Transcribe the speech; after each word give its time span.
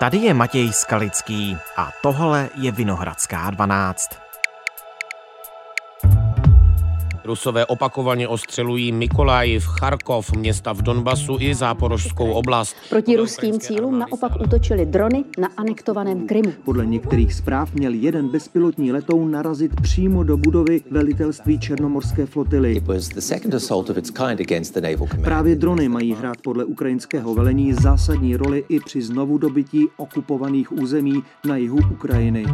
Tady 0.00 0.18
je 0.18 0.34
Matěj 0.34 0.72
Skalický 0.72 1.58
a 1.76 1.92
tohle 2.02 2.48
je 2.54 2.72
Vinohradská 2.72 3.50
12. 3.50 4.29
Rusové 7.24 7.66
opakovaně 7.66 8.28
ostřelují 8.28 8.92
Mikolajiv, 8.92 9.66
Charkov, 9.66 10.32
města 10.32 10.72
v 10.72 10.82
Donbasu 10.82 11.36
i 11.40 11.54
záporožskou 11.54 12.32
oblast. 12.32 12.76
Proti 12.88 13.16
ruským 13.16 13.60
cílům 13.60 13.98
naopak 13.98 14.32
útočily 14.40 14.86
drony 14.86 15.24
na 15.38 15.48
anektovaném 15.56 16.26
Krymu. 16.26 16.52
Podle 16.64 16.86
některých 16.86 17.34
zpráv 17.34 17.74
měl 17.74 17.92
jeden 17.92 18.28
bezpilotní 18.28 18.92
letoun 18.92 19.30
narazit 19.30 19.80
přímo 19.80 20.22
do 20.22 20.36
budovy 20.36 20.80
velitelství 20.90 21.58
Černomorské 21.58 22.26
flotily. 22.26 22.82
Právě 25.24 25.56
drony 25.56 25.88
mají 25.88 26.14
hrát 26.14 26.36
podle 26.42 26.64
ukrajinského 26.64 27.34
velení 27.34 27.72
zásadní 27.72 28.36
roli 28.36 28.64
i 28.68 28.80
při 28.80 29.02
znovu 29.02 29.38
dobytí 29.38 29.86
okupovaných 29.96 30.72
území 30.72 31.22
na 31.44 31.56
jihu 31.56 31.78
Ukrajiny 31.92 32.46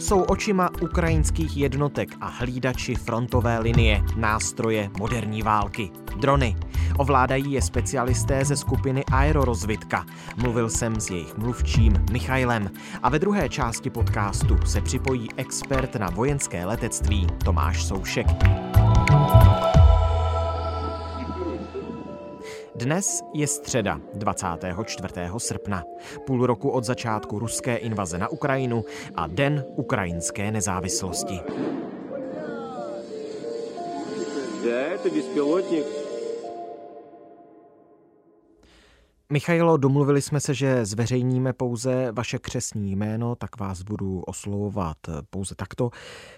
jsou 0.00 0.22
očima 0.22 0.70
ukrajinských 0.82 1.56
jednotek 1.56 2.08
a 2.20 2.28
hlídači 2.28 2.94
frontové 2.94 3.58
linie, 3.58 4.02
nástroje 4.16 4.90
moderní 4.98 5.42
války, 5.42 5.90
drony. 6.20 6.56
Ovládají 6.96 7.52
je 7.52 7.62
specialisté 7.62 8.44
ze 8.44 8.56
skupiny 8.56 9.04
Aerorozvitka. 9.12 10.06
Mluvil 10.36 10.70
jsem 10.70 11.00
s 11.00 11.10
jejich 11.10 11.36
mluvčím 11.36 11.92
Michailem 12.12 12.70
a 13.02 13.08
ve 13.08 13.18
druhé 13.18 13.48
části 13.48 13.90
podcastu 13.90 14.58
se 14.66 14.80
připojí 14.80 15.28
expert 15.36 15.96
na 15.96 16.10
vojenské 16.10 16.64
letectví 16.66 17.26
Tomáš 17.44 17.84
Soušek. 17.84 18.26
Dnes 22.80 23.22
je 23.34 23.46
středa 23.46 24.00
24. 24.14 25.14
srpna, 25.38 25.84
půl 26.26 26.46
roku 26.46 26.70
od 26.70 26.84
začátku 26.84 27.38
ruské 27.38 27.76
invaze 27.76 28.18
na 28.18 28.28
Ukrajinu 28.28 28.84
a 29.14 29.26
Den 29.26 29.64
ukrajinské 29.76 30.50
nezávislosti. 30.50 31.40
Michailo, 39.32 39.76
domluvili 39.76 40.22
jsme 40.22 40.40
se, 40.40 40.54
že 40.54 40.84
zveřejníme 40.84 41.52
pouze 41.52 42.12
vaše 42.12 42.38
křesní 42.38 42.96
jméno, 42.96 43.36
tak 43.36 43.60
vás 43.60 43.82
budu 43.82 44.20
oslovovat 44.20 44.96
pouze 45.30 45.54
takto. 45.54 45.90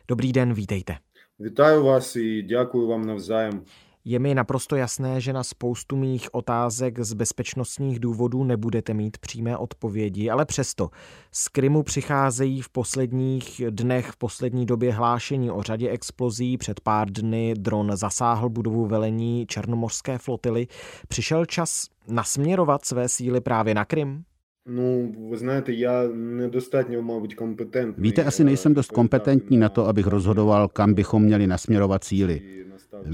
Dobrý 0.09 0.33
den, 0.33 0.55
vítejte. 0.55 0.97
Vítaju 1.39 1.85
vás 1.85 2.17
i 2.17 2.43
děkuji 2.43 2.89
vám 2.89 3.07
navzájem. 3.07 3.65
Je 4.05 4.19
mi 4.19 4.35
naprosto 4.35 4.77
jasné, 4.77 5.21
že 5.21 5.33
na 5.33 5.45
spoustu 5.45 5.97
mých 5.97 6.35
otázek 6.35 7.01
z 7.01 7.13
bezpečnostních 7.13 8.01
důvodů 8.01 8.45
nebudete 8.45 8.95
mít 8.95 9.19
přímé 9.19 9.57
odpovědi, 9.57 10.31
ale 10.31 10.45
přesto 10.45 10.91
z 11.33 11.49
Krymu 11.49 11.83
přicházejí 11.83 12.63
v 12.63 12.69
posledních 12.69 13.61
dnech, 13.71 14.11
v 14.11 14.17
poslední 14.17 14.67
době 14.67 14.93
hlášení 14.93 15.51
o 15.51 15.63
řadě 15.63 15.89
explozí. 15.89 16.59
Před 16.59 16.81
pár 16.81 17.11
dny 17.11 17.55
dron 17.55 17.97
zasáhl 17.97 18.49
budovu 18.49 18.87
velení 18.87 19.47
Černomorské 19.47 20.19
flotily. 20.19 20.67
Přišel 21.09 21.47
čas 21.47 21.87
nasměrovat 22.09 22.85
své 22.85 23.09
síly 23.09 23.41
právě 23.41 23.75
na 23.75 23.85
Krym? 23.85 24.25
Vy 24.67 25.37
znáte, 25.37 25.73
já 25.73 26.03
nedostatně 26.15 26.99
mám 27.01 27.23
být 27.23 27.35
kompetentní. 27.35 28.03
Víte, 28.03 28.25
asi 28.25 28.45
nejsem 28.45 28.75
dost 28.75 28.91
kompetentní 28.91 29.57
na 29.57 29.69
to, 29.69 29.87
abych 29.87 30.07
rozhodoval, 30.07 30.69
kam 30.69 30.95
bychom 30.95 31.23
měli 31.23 31.47
nasměrovat 31.47 32.05
síly. 32.05 32.43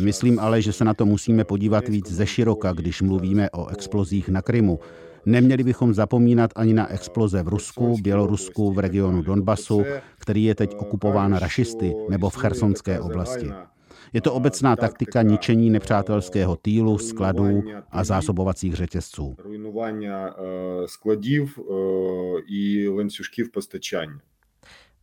Myslím 0.04 0.38
ale, 0.38 0.62
že 0.62 0.72
se 0.72 0.84
na 0.84 0.94
to 0.94 1.06
musíme 1.06 1.44
podívat 1.44 1.88
víc 1.88 2.12
ze 2.12 2.26
široka, 2.26 2.72
když 2.72 3.02
mluvíme 3.02 3.50
o 3.50 3.69
explozích 3.69 4.28
na 4.28 4.42
Krymu. 4.42 4.78
Neměli 5.26 5.64
bychom 5.64 5.94
zapomínat 5.94 6.50
ani 6.56 6.74
na 6.74 6.92
exploze 6.92 7.42
v 7.42 7.48
Rusku, 7.48 7.96
Bělorusku, 8.02 8.72
v 8.72 8.78
regionu 8.78 9.22
Donbasu, 9.22 9.84
který 10.19 10.44
je 10.44 10.54
teď 10.54 10.74
okupován 10.78 11.34
rašisty, 11.34 11.94
nebo 12.10 12.31
v 12.31 12.37
chersonské 12.37 13.00
oblasti. 13.00 13.50
Je 14.13 14.22
to 14.22 14.34
obecná 14.34 14.75
taktika 14.75 15.22
ničení 15.22 15.69
nepřátelského 15.69 16.56
týlu, 16.56 16.97
skladů 16.97 17.63
a 17.91 18.03
zásobovacích 18.03 18.74
řetězců. 18.74 19.35
skladів 20.85 21.59
i 22.50 22.88
ланцюжків 22.88 23.51
постачання. 23.51 24.19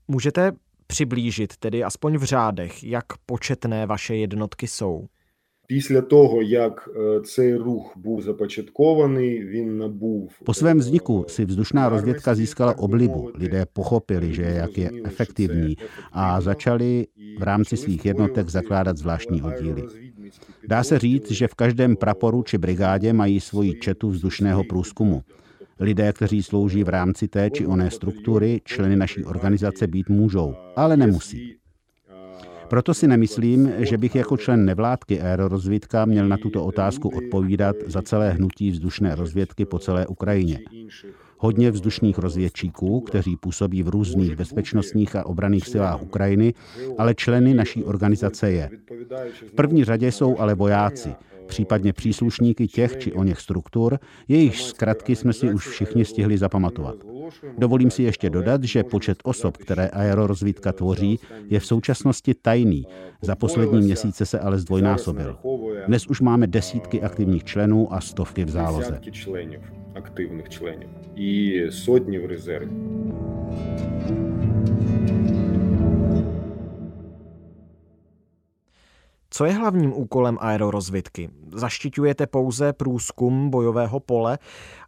Můžete 0.09 0.53
přiblížit, 0.87 1.57
tedy 1.57 1.85
aspoň 1.85 2.17
v 2.17 2.25
řádech, 2.25 2.85
jak 2.85 3.05
početné 3.27 3.87
vaše 3.87 4.17
jednotky 4.17 4.67
jsou? 4.67 5.09
Після 5.67 6.01
того, 6.01 6.43
як 6.43 6.91
цей 7.25 7.57
рух 7.57 7.93
був 7.97 8.23
започаtkovanий, 8.23 9.45
він 9.47 9.79
набув 9.79 10.33
Po 10.45 10.55
svém 10.55 10.79
vzniku 10.79 11.25
si 11.29 11.45
vzdušná 11.45 11.89
rozvědka 11.89 12.35
získala 12.35 12.79
oblibu. 12.79 13.31
Lidé 13.35 13.67
pochopili, 13.73 14.35
že 14.35 14.43
jak 14.43 14.79
je 14.79 14.91
efektivní 15.05 15.77
a 16.13 16.41
začali 16.41 17.07
v 17.39 17.43
rámci 17.43 17.77
svých 17.77 18.05
jednotek 18.07 18.49
zakládat 18.49 18.97
zvláštní 18.97 19.43
oddíly. 19.43 19.83
Dá 20.69 20.83
se 20.85 20.99
říct, 20.99 21.31
že 21.31 21.49
v 21.49 21.55
každém 21.55 21.97
praporu 21.97 22.43
či 22.43 22.59
brigádě 22.59 23.13
mají 23.13 23.41
svoji 23.41 23.75
četu 23.75 24.11
vzdušného 24.11 24.65
průzkumu. 24.65 25.23
Lidé, 25.81 26.13
kteří 26.13 26.43
slouží 26.43 26.85
v 26.85 26.89
rámci 26.89 27.29
té 27.29 27.51
či 27.51 27.67
oné 27.67 27.91
struktury, 27.91 28.61
členy 28.65 28.97
naší 28.97 29.25
organizace 29.25 29.87
být 29.87 30.09
můžou, 30.09 30.55
ale 30.77 30.97
nemusí. 30.97 31.57
Proto 32.68 32.94
si 32.94 33.08
nemyslím, 33.08 33.72
že 33.78 33.98
bych 33.98 34.16
jako 34.16 34.38
člen 34.38 34.66
nevládky 34.66 35.22
aerorozvědka 35.22 36.06
měl 36.06 36.28
na 36.28 36.38
tuto 36.38 36.66
otázku 36.66 37.10
odpovídat 37.10 37.76
za 37.88 38.02
celé 38.02 38.30
hnutí 38.32 38.72
vzdušné 38.72 39.16
rozvědky 39.16 39.66
po 39.66 39.80
celé 39.80 40.08
Ukrajině. 40.08 40.60
Hodně 41.38 41.72
vzdušných 41.72 42.18
rozvědčíků, 42.18 43.02
kteří 43.02 43.38
působí 43.38 43.84
v 43.84 43.90
různých 43.90 44.36
bezpečnostních 44.36 45.16
a 45.16 45.26
obraných 45.26 45.68
silách 45.68 46.02
Ukrajiny, 46.02 46.54
ale 46.98 47.16
členy 47.16 47.54
naší 47.54 47.84
organizace 47.84 48.52
je. 48.52 48.70
V 49.48 49.52
první 49.52 49.84
řadě 49.84 50.12
jsou 50.12 50.40
ale 50.40 50.56
vojáci, 50.56 51.10
případně 51.46 51.94
příslušníky 51.94 52.68
těch 52.68 52.98
či 52.98 53.14
o 53.14 53.24
něch 53.24 53.40
struktur, 53.40 54.00
jejichž 54.28 54.64
zkratky 54.64 55.16
jsme 55.16 55.34
si 55.34 55.54
už 55.54 55.68
všichni 55.68 56.06
stihli 56.06 56.38
zapamatovat. 56.38 56.96
Dovolím 57.58 57.92
si 57.92 58.04
ještě 58.04 58.30
dodat, 58.30 58.64
že 58.64 58.84
počet 58.84 59.18
osob, 59.24 59.58
které 59.58 59.88
aerorozvídka 59.88 60.72
tvoří, 60.72 61.20
je 61.50 61.60
v 61.60 61.66
současnosti 61.66 62.34
tajný. 62.34 62.88
Za 63.22 63.36
poslední 63.36 63.82
měsíce 63.82 64.26
se 64.26 64.40
ale 64.40 64.60
zdvojnásobil. 64.60 65.38
Dnes 65.88 66.08
už 66.08 66.22
máme 66.22 66.48
desítky 66.48 67.02
aktivních 67.02 67.44
členů 67.44 67.94
a 67.94 68.02
stovky 68.02 68.46
v 68.46 68.50
záloze. 68.50 69.00
Aktivních 69.96 70.50
členů 70.50 70.90
i 71.16 71.62
sotní 71.72 72.18
v 72.18 72.26
rezervě. 72.26 72.70
Co 79.35 79.45
je 79.45 79.53
hlavním 79.53 79.93
úkolem 79.93 80.39
aerorozvědky? 80.41 81.31
Zaštiťujete 81.55 82.27
pouze 82.27 82.73
průzkum 82.73 83.51
bojového 83.51 84.01
pole, 84.01 84.39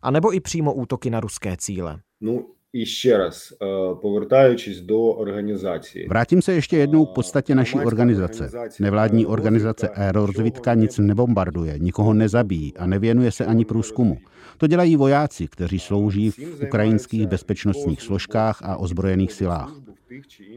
anebo 0.02 0.34
i 0.34 0.40
přímo 0.40 0.74
útoky 0.74 1.10
na 1.10 1.20
ruské 1.20 1.56
cíle? 1.56 2.00
No, 2.20 2.42
ještě 2.72 3.18
raz, 3.18 3.52
повертаючись 4.00 4.80
do 4.80 5.00
organizace. 5.00 5.98
Vrátím 6.08 6.42
se 6.42 6.52
ještě 6.52 6.76
jednou 6.76 7.06
k 7.06 7.14
podstatě 7.14 7.54
naší 7.54 7.78
organizace. 7.78 8.50
Nevládní 8.80 9.26
organizace 9.26 9.88
Aerorozvitka 9.88 10.74
nic 10.74 10.98
nebombarduje, 10.98 11.78
nikoho 11.78 12.14
nezabíjí 12.14 12.76
a 12.76 12.86
nevěnuje 12.86 13.32
se 13.32 13.46
ani 13.46 13.64
průzkumu. 13.64 14.18
To 14.58 14.66
dělají 14.66 14.96
vojáci, 14.96 15.48
kteří 15.48 15.78
slouží 15.78 16.30
v 16.30 16.62
ukrajinských 16.66 17.26
bezpečnostních 17.26 18.02
složkách 18.02 18.62
a 18.62 18.76
ozbrojených 18.76 19.32
silách. 19.32 19.72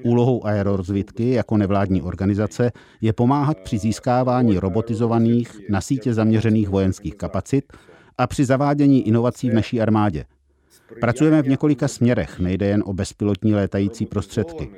Úlohou 0.03 0.47
aerorozvitky 0.47 1.31
jako 1.31 1.57
nevládní 1.57 2.03
organizace 2.03 2.73
je 3.01 3.13
pomáhat 3.13 3.59
při 3.59 3.79
získávání 3.79 4.59
robotizovaných, 4.59 5.61
na 5.69 5.81
sítě 5.81 6.15
zaměřených 6.15 6.69
vojenských 6.69 7.15
kapacit 7.15 7.73
a 8.19 8.27
při 8.27 8.45
zavádění 8.45 9.09
inovací 9.09 9.51
v 9.51 9.55
naší 9.55 9.81
armádě. 9.81 10.25
Pracujeme 11.01 11.43
v 11.43 11.49
několika 11.49 11.89
směrech, 11.89 12.41
nejde 12.41 12.67
jen 12.67 12.83
o 12.87 12.93
bezpilotní 12.93 13.55
létající 13.55 14.07
prostředky. 14.07 14.71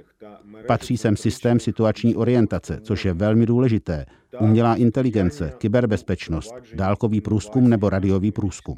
Patří 0.67 0.97
sem 0.97 1.17
systém 1.17 1.61
situační 1.61 2.17
orientace, 2.17 2.79
což 2.83 3.05
je 3.05 3.15
velmi 3.15 3.47
důležité, 3.47 4.07
umělá 4.41 4.75
inteligence, 4.75 5.53
kyberbezpečnost, 5.59 6.55
dálkový 6.75 7.21
průzkum 7.21 7.69
nebo 7.69 7.91
radiový 7.91 8.33
průzkum. 8.33 8.77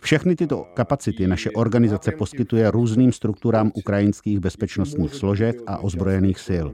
Všechny 0.00 0.36
tyto 0.36 0.66
kapacity 0.74 1.26
naše 1.26 1.50
organizace 1.50 2.12
poskytuje 2.12 2.70
různým 2.70 3.12
strukturám 3.12 3.72
ukrajinských 3.74 4.40
bezpečnostních 4.40 5.14
složek 5.14 5.56
a 5.66 5.78
ozbrojených 5.78 6.38
sil. 6.48 6.66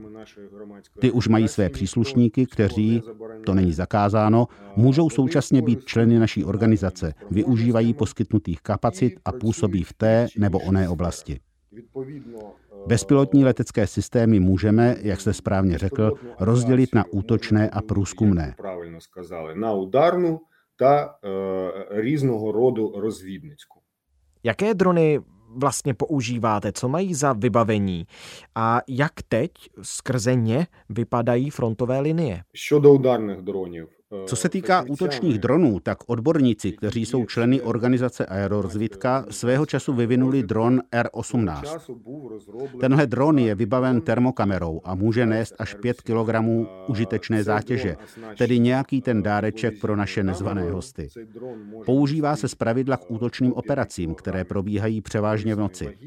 Ty 0.99 1.11
už 1.11 1.27
mají 1.27 1.47
své 1.47 1.69
příslušníky, 1.69 2.45
kteří, 2.45 3.01
to 3.45 3.53
není 3.53 3.73
zakázáno, 3.73 4.47
můžou 4.75 5.09
současně 5.09 5.61
být 5.61 5.85
členy 5.85 6.19
naší 6.19 6.43
organizace, 6.43 7.13
využívají 7.31 7.93
poskytnutých 7.93 8.61
kapacit 8.61 9.19
a 9.25 9.31
působí 9.31 9.83
v 9.83 9.93
té 9.93 10.27
nebo 10.37 10.59
oné 10.59 10.89
oblasti. 10.89 11.39
Bezpilotní 12.87 13.43
letecké 13.43 13.87
systémy 13.87 14.39
můžeme, 14.39 14.95
jak 15.01 15.21
jste 15.21 15.33
správně 15.33 15.77
řekl, 15.77 16.13
rozdělit 16.39 16.95
na 16.95 17.05
útočné 17.11 17.69
a 17.69 17.81
průzkumné 17.81 18.55
та 20.76 21.18
е, 21.24 21.86
різного 21.90 22.52
роду 22.52 22.94
розвідницьку. 22.96 23.80
Jaké 24.42 24.74
drony 24.74 25.20
vlastně 25.56 25.94
používáte, 25.94 26.72
co 26.72 26.88
mají 26.88 27.14
za 27.14 27.32
vybavení 27.32 28.06
a 28.54 28.80
jak 28.88 29.12
teď 29.28 29.52
skrze 29.82 30.34
ně 30.34 30.66
vypadají 30.88 31.50
frontové 31.50 32.00
linie? 32.00 32.42
Щодо 32.54 32.94
ударних 32.94 33.42
дронів, 33.42 33.88
co 34.25 34.35
se 34.35 34.49
týká 34.49 34.85
útočních 34.89 35.39
dronů, 35.39 35.79
tak 35.79 35.97
odborníci, 36.07 36.71
kteří 36.71 37.05
jsou 37.05 37.25
členy 37.25 37.61
organizace 37.61 38.25
Aerorozvitka, 38.25 39.25
svého 39.29 39.65
času 39.65 39.93
vyvinuli 39.93 40.43
dron 40.43 40.81
R-18. 40.91 41.79
Tenhle 42.79 43.07
dron 43.07 43.39
je 43.39 43.55
vybaven 43.55 44.01
termokamerou 44.01 44.81
a 44.83 44.95
může 44.95 45.25
nést 45.25 45.55
až 45.59 45.73
5 45.73 46.01
kg 46.01 46.35
užitečné 46.87 47.43
zátěže, 47.43 47.95
tedy 48.37 48.59
nějaký 48.59 49.01
ten 49.01 49.23
dáreček 49.23 49.79
pro 49.81 49.95
naše 49.95 50.23
nezvané 50.23 50.71
hosty. 50.71 51.07
Používá 51.85 52.35
se 52.35 52.47
zpravidla 52.47 52.97
k 52.97 53.11
útočným 53.11 53.53
operacím, 53.53 54.15
které 54.15 54.43
probíhají 54.43 55.01
převážně 55.01 55.55
v 55.55 55.59
noci. 55.59 55.97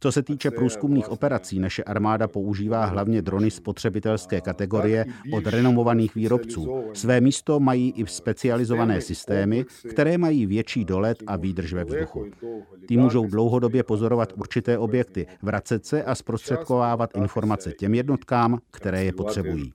Co 0.00 0.12
se 0.12 0.22
týče 0.22 0.50
průzkumných 0.50 1.10
operací, 1.10 1.58
naše 1.58 1.84
armáda 1.84 2.28
používá 2.28 2.84
hlavně 2.84 3.22
drony 3.22 3.50
spotřebitelské 3.50 4.40
kategorie 4.40 5.04
od 5.32 5.46
renomovaných 5.46 6.14
výrobců. 6.14 6.90
Své 6.94 7.20
místo 7.20 7.60
mají 7.60 7.92
i 7.96 8.06
specializované 8.06 9.00
systémy, 9.00 9.64
které 9.90 10.18
mají 10.18 10.46
větší 10.46 10.84
dolet 10.84 11.22
a 11.26 11.36
výdrž 11.36 11.72
ve 11.72 11.84
vzduchu. 11.84 12.30
Ty 12.88 12.96
můžou 12.96 13.26
dlouhodobě 13.26 13.82
pozorovat 13.82 14.32
určité 14.36 14.78
objekty, 14.78 15.26
vracet 15.42 15.86
se 15.86 16.04
a 16.04 16.14
zprostředkovávat 16.14 17.10
informace 17.16 17.72
těm 17.72 17.94
jednotkám, 17.94 18.58
které 18.70 19.04
je 19.04 19.12
potřebují. 19.12 19.72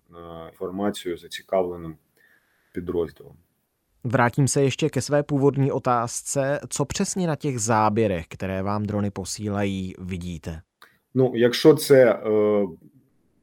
Vrátím 4.05 4.49
se 4.49 4.63
ještě 4.63 4.91
ke 4.91 5.01
své 5.01 5.23
původní 5.23 5.73
otázce. 5.73 6.61
Co 6.69 6.85
přesně 6.85 7.27
na 7.27 7.37
těch 7.37 7.59
záběrech, 7.59 8.27
které 8.29 8.63
vám 8.63 8.83
drony 8.83 9.11
posílají, 9.11 9.95
vidíte? 9.99 10.61
No, 11.15 11.31
якщо 11.35 11.75
це 11.75 12.13
е, 12.13 12.19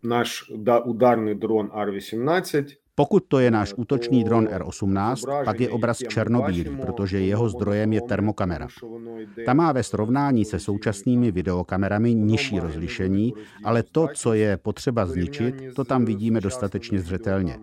наш 0.04 0.52
ударний 0.86 1.36
дрон 1.36 1.72
R-18, 1.74 2.66
pokud 3.00 3.24
to 3.28 3.40
je 3.40 3.52
náš 3.52 3.74
útočný 3.78 4.24
dron 4.24 4.48
R-18, 4.52 5.46
pak 5.46 5.60
je 5.60 5.70
obraz 5.70 5.98
černobílý, 5.98 6.78
protože 6.82 7.20
jeho 7.20 7.50
zdrojem 7.50 7.94
je 7.94 8.02
termokamera. 8.02 8.68
Ta 9.46 9.54
má 9.54 9.72
ve 9.72 9.84
srovnání 9.84 10.46
se 10.46 10.60
současnými 10.60 11.32
videokamerami 11.32 12.14
nižší 12.14 12.60
rozlišení, 12.60 13.34
ale 13.64 13.84
to, 13.84 14.08
co 14.14 14.34
je 14.34 14.58
potřeba 14.58 15.06
zničit, 15.06 15.56
to 15.76 15.84
tam 15.84 16.06
vidíme 16.06 16.42
dostatečně 16.42 17.00
zřetelně. 17.00 17.60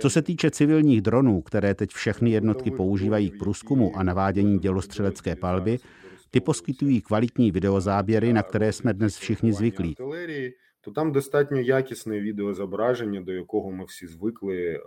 Co 0.00 0.10
se 0.10 0.22
týče 0.22 0.50
civilních 0.50 1.02
dronů, 1.02 1.42
které 1.42 1.74
teď 1.74 1.90
všechny 1.90 2.30
jednotky 2.30 2.70
používají 2.70 3.30
k 3.30 3.38
průzkumu 3.38 3.96
a 3.96 4.02
navádění 4.02 4.58
dělostřelecké 4.58 5.36
palby, 5.36 5.78
ty 6.30 6.40
poskytují 6.40 7.00
kvalitní 7.00 7.52
videozáběry, 7.52 8.32
na 8.32 8.42
které 8.42 8.72
jsme 8.72 8.94
dnes 8.94 9.16
všichni 9.16 9.52
zvyklí. 9.52 9.96
То 10.80 10.90
там 10.90 11.12
достатньо 11.12 11.60
якісне 11.60 12.20
відеозображення, 12.20 13.20
до 13.20 13.32
якого 13.32 13.70
ми 13.72 13.84
всі 13.84 14.06
звикли 14.06 14.80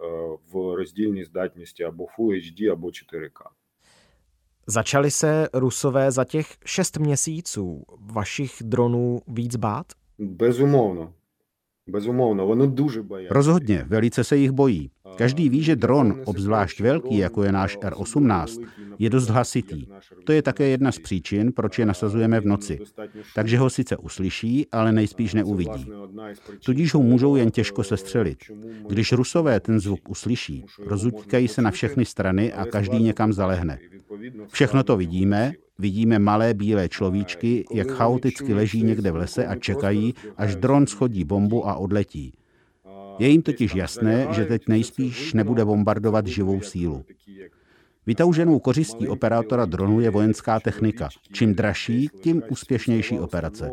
в 0.52 0.76
роздільній 0.76 1.24
здатності 1.24 1.84
або 1.84 2.04
Full 2.04 2.32
HD, 2.32 2.72
або 2.72 2.88
4K. 2.88 3.42
Začali 4.68 5.12
se 5.12 5.50
Rusové 5.54 6.12
za 6.12 6.26
těch 6.26 6.58
šest 6.66 7.00
měsíců 7.00 7.84
vašich 8.00 8.58
dronů 8.62 9.22
víc 9.28 9.56
bát? 9.56 9.86
Безумовно. 10.20 11.14
Rozhodně, 13.31 13.85
velice 13.89 14.25
se 14.25 14.37
jich 14.37 14.51
bojí. 14.51 14.91
Každý 15.17 15.49
ví, 15.49 15.63
že 15.63 15.77
dron, 15.77 16.21
obzvlášť 16.25 16.81
velký, 16.81 17.19
jako 17.19 17.45
je 17.45 17.53
náš 17.53 17.79
R-18, 17.83 18.67
je 18.99 19.11
dost 19.11 19.29
hlasitý. 19.29 19.87
To 20.25 20.33
je 20.33 20.43
také 20.43 20.69
jedna 20.69 20.93
z 20.93 20.99
příčin, 20.99 21.53
proč 21.53 21.79
je 21.79 21.87
nasazujeme 21.87 22.41
v 22.41 22.47
noci. 22.47 22.79
Takže 23.35 23.59
ho 23.59 23.71
sice 23.71 23.97
uslyší, 23.97 24.67
ale 24.73 24.93
nejspíš 24.93 25.35
neuvidí. 25.35 25.91
Tudíž 26.65 26.95
ho 26.95 27.03
můžou 27.03 27.37
jen 27.37 27.51
těžko 27.51 27.85
sestřelit. 27.85 28.39
Když 28.89 29.13
rusové 29.13 29.61
ten 29.61 29.81
zvuk 29.81 30.09
uslyší, 30.09 30.65
rozutíkají 30.87 31.49
se 31.49 31.63
na 31.63 31.71
všechny 31.71 32.05
strany 32.05 32.53
a 32.53 32.65
každý 32.65 33.03
někam 33.03 33.33
zalehne. 33.33 33.79
Všechno 34.49 34.83
to 34.83 34.97
vidíme, 34.97 35.53
vidíme 35.79 36.19
malé 36.19 36.55
bílé 36.55 36.89
človíčky, 36.89 37.65
jak 37.73 37.91
chaoticky 37.91 38.55
leží 38.55 38.83
někde 38.83 39.11
v 39.11 39.17
lese 39.17 39.47
a 39.47 39.57
čekají, 39.57 40.15
až 40.37 40.57
dron 40.57 40.87
schodí 40.87 41.25
bombu 41.25 41.69
a 41.69 41.75
odletí. 41.75 42.33
Je 43.19 43.29
jim 43.29 43.43
totiž 43.43 43.75
jasné, 43.75 44.27
že 44.31 44.45
teď 44.45 44.69
nejspíš 44.69 45.33
nebude 45.33 45.65
bombardovat 45.65 46.27
živou 46.27 46.61
sílu. 46.61 47.05
Vytouženou 48.07 48.59
kořistí 48.59 49.09
operátora 49.09 49.65
dronu 49.65 50.01
je 50.01 50.11
vojenská 50.11 50.61
technika. 50.61 51.09
Čím 51.33 51.55
dražší, 51.55 52.09
tím 52.21 52.43
úspěšnější 52.49 53.19
operace. 53.19 53.71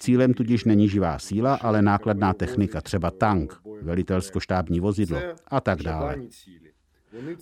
Cílem 0.00 0.34
tudíž 0.34 0.64
není 0.64 0.88
živá 0.88 1.18
síla, 1.18 1.54
ale 1.54 1.82
nákladná 1.82 2.32
technika, 2.32 2.80
třeba 2.80 3.10
tank, 3.10 3.60
velitelsko-štábní 3.82 4.80
vozidlo 4.80 5.18
a 5.46 5.60
tak 5.60 5.82
dále. 5.82 6.16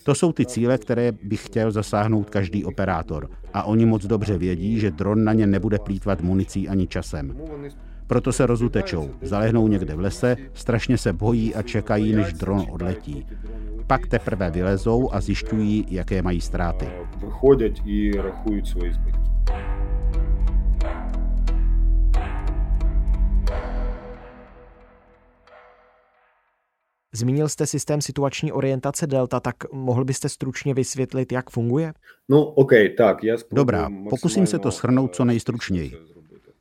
To 0.02 0.14
jsou 0.14 0.32
ty 0.32 0.46
cíle, 0.46 0.78
které 0.78 1.12
by 1.12 1.36
chtěl 1.36 1.70
zasáhnout 1.70 2.30
každý 2.30 2.64
operátor. 2.64 3.30
A 3.54 3.62
oni 3.62 3.86
moc 3.86 4.06
dobře 4.06 4.38
vědí, 4.38 4.80
že 4.80 4.90
dron 4.90 5.24
na 5.24 5.32
ně 5.32 5.46
nebude 5.46 5.78
plítvat 5.78 6.20
municí 6.20 6.68
ani 6.68 6.86
časem. 6.86 7.36
Proto 8.06 8.32
se 8.32 8.46
rozutečou, 8.46 9.10
zalehnou 9.22 9.68
někde 9.68 9.94
v 9.94 10.00
lese, 10.00 10.36
strašně 10.54 10.98
se 10.98 11.12
bojí 11.12 11.54
a 11.54 11.62
čekají, 11.62 12.12
než 12.12 12.32
dron 12.32 12.66
odletí. 12.70 13.26
Pak 13.86 14.06
teprve 14.06 14.50
vylezou 14.50 15.14
a 15.14 15.20
zjišťují, 15.20 15.86
jaké 15.90 16.22
mají 16.22 16.40
ztráty. 16.40 16.86
Vychodí 17.20 17.72
i 17.84 18.16
rachují 18.16 18.66
svoje 18.66 18.92
zbytky. 18.92 19.20
Zmínil 27.12 27.48
jste 27.48 27.66
systém 27.66 28.00
situační 28.00 28.52
orientace 28.52 29.06
Delta, 29.06 29.40
tak 29.40 29.72
mohl 29.72 30.04
byste 30.04 30.28
stručně 30.28 30.74
vysvětlit, 30.74 31.32
jak 31.32 31.50
funguje? 31.50 31.92
No, 32.28 32.44
OK, 32.44 32.72
tak. 32.96 33.24
Já 33.24 33.36
Dobrá, 33.52 33.90
pokusím 34.10 34.46
se 34.46 34.58
to 34.58 34.70
shrnout 34.70 35.14
co 35.14 35.24
nejstručněji. 35.24 35.92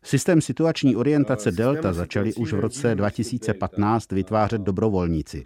Systém 0.04 0.42
situační 0.42 0.96
orientace 0.96 1.52
Delta 1.52 1.94
začali 1.94 2.34
už 2.34 2.54
v 2.54 2.60
roce 2.60 2.96
2015 2.96 4.12
vytvářet 4.12 4.62
dobrovolníci. 4.62 5.44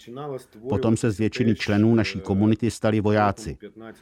Potom 0.69 0.97
se 0.97 1.11
z 1.11 1.17
většiny 1.17 1.55
členů 1.55 1.95
naší 1.95 2.19
komunity 2.19 2.71
stali 2.71 3.01
vojáci. 3.01 3.57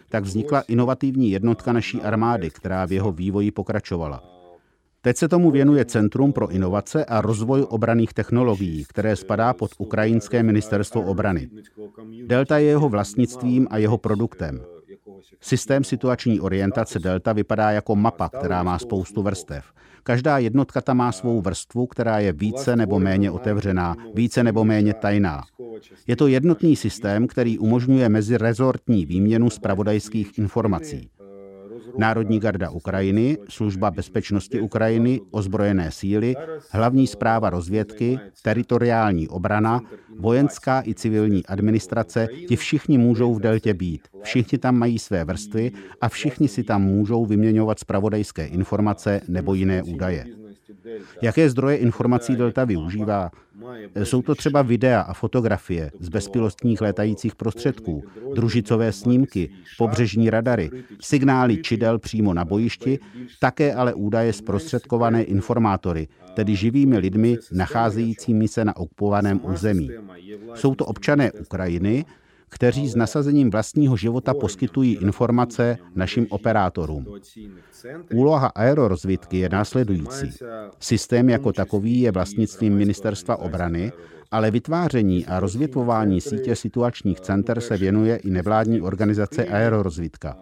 Tak 0.09 0.23
vznikla 0.23 0.61
inovativní 0.61 1.31
jednotka 1.31 1.73
naší 1.73 2.01
armády, 2.01 2.49
která 2.49 2.85
v 2.85 2.91
jeho 2.91 3.11
vývoji 3.11 3.51
pokračovala. 3.51 4.38
Teď 5.01 5.17
se 5.17 5.27
tomu 5.27 5.51
věnuje 5.51 5.85
Centrum 5.85 6.33
pro 6.33 6.47
inovace 6.47 7.05
a 7.05 7.21
rozvoj 7.21 7.65
obraných 7.69 8.13
technologií, 8.13 8.85
které 8.87 9.15
spadá 9.15 9.53
pod 9.53 9.71
Ukrajinské 9.77 10.43
ministerstvo 10.43 11.01
obrany. 11.01 11.49
Delta 12.25 12.57
je 12.57 12.65
jeho 12.65 12.89
vlastnictvím 12.89 13.67
a 13.69 13.77
jeho 13.77 13.97
produktem. 13.97 14.61
Systém 15.41 15.83
situační 15.83 16.39
orientace 16.39 16.99
Delta 16.99 17.33
vypadá 17.33 17.71
jako 17.71 17.95
mapa, 17.95 18.29
která 18.29 18.63
má 18.63 18.79
spoustu 18.79 19.21
vrstev. 19.21 19.65
Každá 20.03 20.37
jednotka 20.37 20.81
tam 20.81 20.97
má 20.97 21.11
svou 21.11 21.41
vrstvu, 21.41 21.87
která 21.87 22.19
je 22.19 22.33
více 22.33 22.75
nebo 22.75 22.99
méně 22.99 23.31
otevřená, 23.31 23.95
více 24.13 24.43
nebo 24.43 24.65
méně 24.65 24.93
tajná. 24.93 25.43
Je 26.07 26.15
to 26.15 26.27
jednotný 26.27 26.75
systém, 26.75 27.27
který 27.27 27.59
umožňuje 27.59 28.09
mezirezortní 28.09 29.05
výměnu 29.05 29.49
zpravodajských 29.49 30.37
informací. 30.37 31.09
Národní 31.97 32.39
garda 32.39 32.69
Ukrajiny, 32.69 33.37
služba 33.49 33.91
bezpečnosti 33.91 34.61
Ukrajiny, 34.61 35.21
ozbrojené 35.31 35.91
síly, 35.91 36.35
hlavní 36.71 37.07
zpráva 37.07 37.49
rozvědky, 37.49 38.19
teritoriální 38.41 39.27
obrana, 39.27 39.81
vojenská 40.19 40.83
i 40.85 40.93
civilní 40.93 41.45
administrace, 41.45 42.27
ti 42.47 42.55
všichni 42.55 42.97
můžou 42.97 43.33
v 43.33 43.39
deltě 43.39 43.73
být. 43.73 44.07
Všichni 44.23 44.57
tam 44.57 44.75
mají 44.75 44.99
své 44.99 45.25
vrstvy 45.25 45.71
a 46.01 46.09
všichni 46.09 46.47
si 46.47 46.63
tam 46.63 46.83
můžou 46.83 47.25
vyměňovat 47.25 47.79
spravodajské 47.79 48.45
informace 48.45 49.21
nebo 49.27 49.53
jiné 49.53 49.83
údaje. 49.83 50.38
Jaké 51.21 51.49
zdroje 51.49 51.77
informací 51.77 52.35
Delta 52.35 52.65
využívá? 52.65 53.31
Jsou 54.03 54.21
to 54.21 54.35
třeba 54.35 54.61
videa 54.61 55.01
a 55.01 55.13
fotografie 55.13 55.91
z 55.99 56.09
bezpilotních 56.09 56.81
létajících 56.81 57.35
prostředků, 57.35 58.03
družicové 58.35 58.91
snímky, 58.91 59.49
pobřežní 59.77 60.29
radary, 60.29 60.69
signály 61.01 61.57
čidel 61.57 61.99
přímo 61.99 62.33
na 62.33 62.45
bojišti, 62.45 62.99
také 63.39 63.73
ale 63.73 63.93
údaje 63.93 64.33
zprostředkované 64.33 65.23
informátory, 65.23 66.07
tedy 66.33 66.55
živými 66.55 66.97
lidmi 66.97 67.37
nacházejícími 67.51 68.47
se 68.47 68.65
na 68.65 68.75
okupovaném 68.77 69.39
území. 69.43 69.89
Jsou 70.55 70.75
to 70.75 70.85
občané 70.85 71.31
Ukrajiny, 71.31 72.05
kteří 72.49 72.87
s 72.87 72.95
nasazením 72.95 73.49
vlastního 73.49 73.97
života 73.97 74.33
poskytují 74.33 74.95
informace 74.95 75.77
našim 75.95 76.27
operátorům. 76.29 77.05
Úloha 78.13 78.47
aerorozvědky 78.47 79.37
je 79.37 79.49
následující. 79.49 80.31
Systém 80.79 81.29
jako 81.29 81.53
takový 81.53 82.01
je 82.01 82.11
vlastnictvím 82.11 82.75
Ministerstva 82.75 83.35
obrany, 83.35 83.91
ale 84.31 84.51
vytváření 84.51 85.25
a 85.25 85.39
rozvětvování 85.39 86.21
sítě 86.21 86.55
situačních 86.55 87.19
center 87.19 87.61
se 87.61 87.77
věnuje 87.77 88.15
i 88.15 88.29
nevládní 88.29 88.81
organizace 88.81 89.45
Aerorozvědka. 89.45 90.37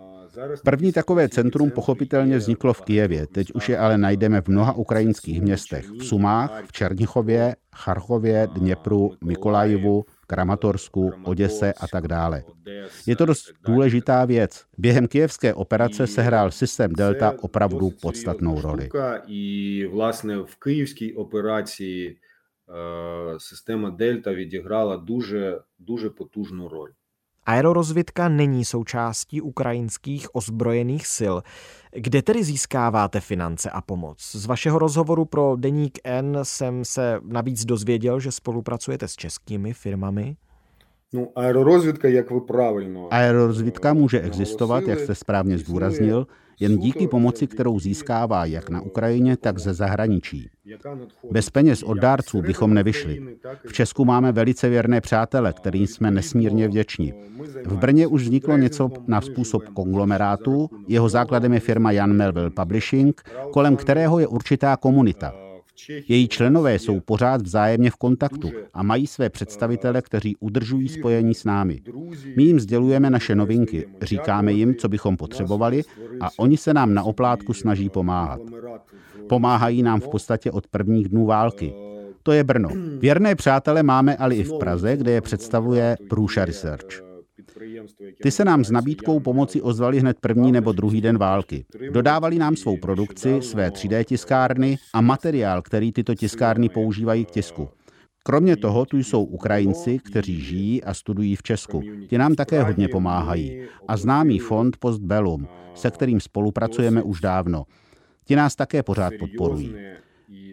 První 0.64 0.92
takové 0.92 1.30
centrum 1.30 1.72
pochopitelně 1.72 2.38
vzniklo 2.38 2.74
v 2.74 2.82
Kijevě, 2.82 3.28
teď 3.28 3.52
už 3.54 3.70
je 3.70 3.78
ale 3.78 3.98
najdeme 3.98 4.42
v 4.42 4.48
mnoha 4.48 4.74
ukrajinských 4.74 5.42
městech. 5.42 5.90
V 5.90 6.04
Sumách, 6.04 6.64
v 6.66 6.72
Černichově, 6.72 7.56
Charchově, 7.76 8.48
Dněpru, 8.54 9.12
Mikolajivu, 9.24 10.06
Kramatorsku, 10.27 11.13
Oděse 11.25 11.73
a 11.73 11.89
tak 11.89 12.09
dále. 12.09 12.45
Je 13.07 13.17
to 13.17 13.27
dost 13.27 13.53
důležitá 13.67 14.25
věc. 14.25 14.65
Během 14.79 15.09
kijevské 15.09 15.55
operace 15.55 16.07
sehrál 16.07 16.51
systém 16.51 16.93
Delta 16.93 17.35
opravdu 17.41 17.91
podstatnou 18.03 18.61
roli. 18.61 18.89
I 19.27 19.87
vlastně 19.87 20.37
v 20.37 20.57
kijevské 20.59 21.07
operaci 21.17 22.17
система 23.39 23.91
Дельта 23.91 24.33
відіграла 24.33 24.97
дуже 24.97 25.61
дуже 25.79 26.11
потужну 26.11 26.69
роль. 26.69 26.91
Aerorozvědka 27.48 28.30
není 28.30 28.66
součástí 28.66 29.42
ukrajinských 29.42 30.36
ozbrojených 30.36 31.08
sil. 31.18 31.36
Kde 31.92 32.22
tedy 32.22 32.44
získáváte 32.44 33.20
finance 33.20 33.70
a 33.70 33.82
pomoc? 33.82 34.36
Z 34.36 34.46
vašeho 34.46 34.80
rozhovoru 34.80 35.26
pro 35.26 35.56
Deník 35.56 36.00
N 36.04 36.40
jsem 36.44 36.86
se 36.86 37.20
navíc 37.24 37.66
dozvěděl, 37.66 38.20
že 38.20 38.32
spolupracujete 38.32 39.08
s 39.08 39.16
českými 39.16 39.74
firmami. 39.74 40.36
No, 41.14 41.28
aerorozvědka, 41.36 42.08
jak 42.08 42.32
vy 42.32 42.42
právě. 42.42 42.90
Aerorozvědka 43.10 43.94
může 43.94 44.22
existovat, 44.22 44.84
jak 44.88 45.00
jste 45.00 45.16
správně 45.16 45.58
zdůraznil, 45.58 46.28
jen 46.60 46.78
díky 46.78 47.08
pomoci, 47.08 47.48
kterou 47.48 47.80
získává 47.80 48.46
jak 48.46 48.70
na 48.70 48.82
Ukrajině, 48.82 49.38
tak 49.38 49.60
ze 49.60 49.74
zahraničí. 49.74 50.50
Bez 51.32 51.50
peněz 51.50 51.84
od 51.84 51.94
dárců 51.94 52.42
bychom 52.42 52.74
nevyšli. 52.74 53.38
V 53.68 53.74
Česku 53.74 54.06
máme 54.06 54.32
velice 54.32 54.70
věrné 54.70 55.02
přátele, 55.02 55.54
kterým 55.54 55.88
jsme 55.88 56.12
nesmírně 56.12 56.68
vděční. 56.68 57.14
V 57.66 57.78
Brně 57.78 58.08
už 58.08 58.24
vzniklo 58.24 58.58
něco 58.58 58.90
na 59.08 59.22
způsob 59.22 59.64
konglomerátu, 59.64 60.70
jeho 60.88 61.10
základem 61.10 61.54
je 61.54 61.60
firma 61.60 61.92
Jan 61.92 62.14
Melville 62.14 62.50
Publishing, 62.50 63.22
kolem 63.52 63.76
kterého 63.76 64.20
je 64.20 64.28
určitá 64.28 64.78
komunita. 64.78 65.47
Její 66.08 66.28
členové 66.28 66.80
jsou 66.80 67.00
pořád 67.00 67.42
vzájemně 67.42 67.92
v 67.92 67.96
kontaktu 67.96 68.52
a 68.74 68.84
mají 68.84 69.08
své 69.08 69.30
představitele, 69.30 70.02
kteří 70.02 70.36
udržují 70.40 70.90
spojení 70.90 71.34
s 71.34 71.44
námi. 71.44 71.82
My 72.36 72.44
jim 72.44 72.60
sdělujeme 72.60 73.10
naše 73.10 73.36
novinky, 73.36 73.88
říkáme 74.02 74.54
jim, 74.54 74.76
co 74.76 74.90
bychom 74.90 75.18
potřebovali 75.18 75.84
a 76.22 76.28
oni 76.38 76.58
se 76.58 76.74
nám 76.74 76.94
na 76.94 77.04
oplátku 77.04 77.54
snaží 77.54 77.90
pomáhat. 77.90 78.40
Pomáhají 79.30 79.84
nám 79.84 80.00
v 80.00 80.08
podstatě 80.08 80.52
od 80.52 80.68
prvních 80.68 81.10
dnů 81.10 81.26
války. 81.26 81.74
To 82.24 82.32
je 82.32 82.44
Brno. 82.44 82.70
Věrné 83.00 83.36
přátele 83.36 83.84
máme 83.84 84.16
ale 84.16 84.36
i 84.36 84.44
v 84.44 84.58
Praze, 84.60 84.98
kde 84.98 85.12
je 85.12 85.22
představuje 85.22 85.98
Průša 86.10 86.46
Research. 86.46 87.07
Ty 88.24 88.32
se 88.32 88.46
nám 88.46 88.66
s 88.66 88.72
nabídkou 88.72 89.20
pomoci 89.20 89.62
ozvali 89.62 90.00
hned 90.00 90.18
první 90.22 90.52
nebo 90.52 90.72
druhý 90.72 91.02
den 91.02 91.18
války. 91.18 91.66
Dodávali 91.92 92.40
nám 92.40 92.56
svou 92.56 92.78
produkci, 92.78 93.42
své 93.42 93.70
3D 93.70 94.04
tiskárny 94.04 94.78
a 94.94 95.02
materiál, 95.02 95.62
který 95.62 95.92
tyto 95.92 96.16
tiskárny 96.16 96.70
používají 96.70 97.26
k 97.26 97.32
tisku. 97.32 97.70
Kromě 98.24 98.58
toho 98.58 98.86
tu 98.86 98.98
jsou 98.98 99.24
Ukrajinci, 99.24 100.00
kteří 100.00 100.42
žijí 100.42 100.84
a 100.84 100.94
studují 100.94 101.36
v 101.36 101.44
Česku. 101.44 101.82
Ti 102.08 102.18
nám 102.18 102.36
také 102.36 102.64
hodně 102.64 102.88
pomáhají. 102.88 103.62
A 103.88 103.98
známý 103.98 104.40
fond 104.40 104.78
Postbellum, 104.78 105.48
se 105.76 105.92
kterým 105.92 106.20
spolupracujeme 106.20 107.04
už 107.04 107.22
dávno. 107.22 107.64
Ti 108.26 108.36
nás 108.36 108.56
také 108.56 108.84
pořád 108.84 109.14
podporují. 109.20 109.76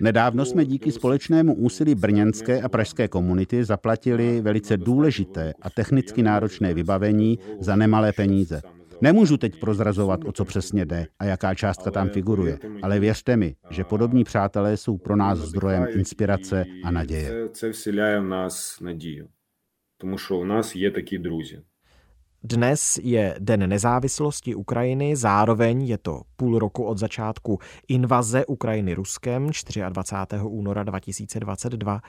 Nedávno 0.02 0.46
jsme 0.46 0.66
díky 0.66 0.92
společnému 0.92 1.56
úsilí 1.56 1.96
brněnské 1.96 2.62
a 2.62 2.70
pražské 2.70 3.08
komunity 3.08 3.64
zaplatili 3.64 4.42
velice 4.42 4.78
důležité 4.78 5.54
a 5.62 5.70
technicky 5.70 6.24
náročné 6.24 6.74
vybavení 6.74 7.40
za 7.60 7.76
nemalé 7.76 8.14
peníze. 8.14 8.62
Nemůžu 9.02 9.38
teď 9.38 9.60
prozrazovat, 9.60 10.20
o 10.26 10.32
co 10.32 10.46
přesně 10.46 10.86
jde 10.86 11.08
a 11.20 11.26
jaká 11.26 11.56
částka 11.56 11.92
tam 11.92 12.10
figuruje, 12.10 12.60
ale 12.82 13.00
věřte 13.00 13.38
mi, 13.38 13.56
že 13.70 13.84
podobní 13.84 14.24
přátelé 14.24 14.78
jsou 14.78 14.98
pro 14.98 15.16
nás 15.16 15.40
zdrojem 15.40 15.88
inspirace 15.90 16.66
a 16.84 16.92
naděje. 16.92 17.50
Це 17.50 17.70
вселяє 17.70 18.20
в 18.20 18.24
нас 18.24 18.82
надію, 18.82 19.28
тому 19.98 20.18
що 20.18 20.38
у 20.38 20.46
нас 20.46 20.76
є 20.76 20.92
такі 20.92 21.18
друзі. 21.18 21.62
Dnes 22.47 22.99
je 23.03 23.35
Den 23.39 23.69
nezávislosti 23.69 24.55
Ukrajiny, 24.55 25.17
zároveň 25.17 25.83
je 25.83 25.99
to 25.99 26.21
půl 26.37 26.59
roku 26.59 26.85
od 26.85 26.99
začátku 26.99 27.59
invaze 27.89 28.47
Ukrajiny 28.47 28.95
Ruskem 28.95 29.47
24. 29.89 30.43
února 30.43 30.83
2022. 30.83 32.01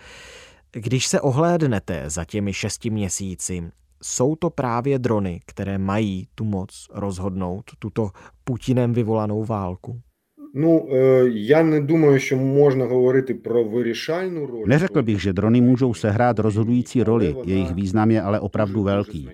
Když 0.71 1.07
se 1.07 1.21
ohlédnete 1.21 2.03
za 2.07 2.25
těmi 2.25 2.53
šesti 2.53 2.89
měsíci, 2.89 3.63
jsou 4.03 4.35
to 4.35 4.49
právě 4.49 4.99
drony, 4.99 5.39
které 5.45 5.77
mají 5.77 6.27
tu 6.35 6.43
moc 6.43 6.87
rozhodnout 6.93 7.63
tuto 7.79 8.09
Putinem 8.43 8.93
vyvolanou 8.93 9.43
válku? 9.43 10.01
No, 10.53 10.81
já 11.25 11.63
nedumаю, 11.63 12.17
že 12.17 12.35
možná 12.35 12.85
hovorit 12.85 13.43
pro 13.43 13.63
vyřešalnou 13.63 14.45
roli. 14.45 14.63
Neřekl 14.67 15.03
bych, 15.03 15.21
že 15.21 15.33
drony 15.33 15.61
můžou 15.61 15.93
sehrát 15.93 16.39
rozhodující 16.39 17.03
roli, 17.03 17.35
jejich 17.45 17.71
význam 17.71 18.11
je 18.11 18.21
ale 18.21 18.39
opravdu 18.39 18.83
velký. 18.83 19.29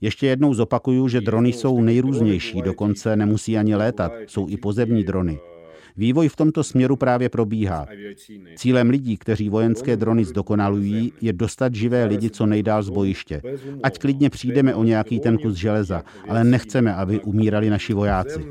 Ještě 0.00 0.26
jednou 0.26 0.54
zopakuju, 0.54 1.08
že 1.08 1.20
drony 1.20 1.52
jsou 1.52 1.80
nejrůznější, 1.80 2.62
dokonce 2.62 3.16
nemusí 3.16 3.58
ani 3.58 3.74
létat, 3.74 4.12
jsou 4.26 4.48
i 4.48 4.56
pozemní 4.56 5.04
drony. 5.04 5.38
Vývoj 5.96 6.28
v 6.28 6.36
tomto 6.36 6.64
směru 6.64 6.96
právě 6.96 7.28
probíhá. 7.28 7.86
Cílem 8.56 8.90
lidí, 8.90 9.16
kteří 9.16 9.48
vojenské 9.48 9.96
drony 9.96 10.24
zdokonalují, 10.24 11.12
je 11.20 11.32
dostat 11.32 11.74
živé 11.74 12.04
lidi 12.04 12.30
co 12.30 12.46
nejdál 12.46 12.82
z 12.82 12.88
bojiště. 12.88 13.42
Ať 13.82 13.98
klidně 13.98 14.30
přijdeme 14.30 14.74
o 14.74 14.84
nějaký 14.84 15.20
ten 15.20 15.38
kus 15.38 15.54
železa, 15.54 16.04
ale 16.28 16.44
nechceme, 16.44 16.94
aby 16.94 17.20
umírali 17.20 17.70
naši 17.70 17.92
vojáci. 17.94 18.46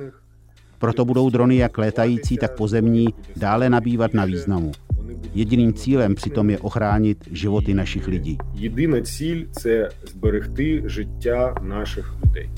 Proto 0.79 1.05
budou 1.05 1.29
drony 1.29 1.55
jak 1.55 1.77
létající, 1.77 2.37
tak 2.37 2.55
pozemní 2.55 3.07
dále 3.35 3.69
nabývat 3.69 4.13
na 4.13 4.25
významu. 4.25 4.71
Jediným 5.33 5.73
cílem 5.73 6.15
přitom 6.15 6.49
je 6.49 6.59
ochránit 6.59 7.27
životy 7.31 7.73
našich 7.73 8.07
lidí. 8.07 8.37
Jediný 8.53 9.03
cíl 9.03 9.45
je 9.65 9.89
zberechty 10.09 10.83
života 10.85 11.53
našich 11.61 12.05
lidí. 12.35 12.49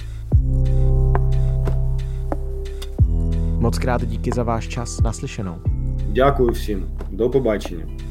Moc 3.59 3.79
krát 3.79 4.05
díky 4.05 4.31
za 4.31 4.43
váš 4.43 4.67
čas 4.67 5.01
naslyšenou. 5.01 5.55
Děkuji 6.11 6.51
všem. 6.51 6.89
Do 7.11 7.29
pobačení. 7.29 8.08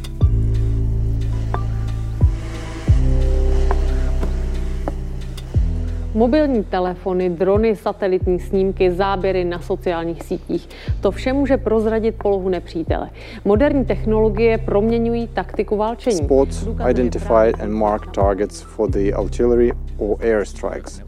Mobilní 6.14 6.64
telefony, 6.64 7.30
drony, 7.30 7.76
satelitní 7.76 8.40
snímky, 8.40 8.90
záběry 8.90 9.44
na 9.44 9.60
sociálních 9.60 10.22
sítích. 10.22 10.68
To 11.00 11.10
vše 11.10 11.32
může 11.32 11.56
prozradit 11.56 12.14
polohu 12.22 12.48
nepřítele. 12.48 13.10
Moderní 13.44 13.84
technologie 13.84 14.58
proměňují 14.58 15.28
taktiku 15.28 15.76
válčení. 15.76 16.16
Spots 16.16 16.68
identified 16.90 17.60
and 17.60 17.72
marked 17.72 18.12
targets 18.12 18.60
for 18.60 18.90
the 18.90 19.12
artillery 19.12 19.72
or 19.98 20.16
airstrikes. 20.20 21.02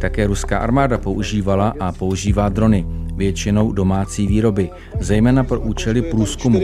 Také 0.00 0.26
ruská 0.26 0.58
armáda 0.58 0.98
používala 0.98 1.74
a 1.80 1.92
používá 1.92 2.48
drony, 2.48 2.86
většinou 3.17 3.71
domácí 3.71 4.27
výroby, 4.27 4.69
zejména 4.99 5.43
pro 5.43 5.59
účely 5.59 6.01
průzkumu. 6.01 6.59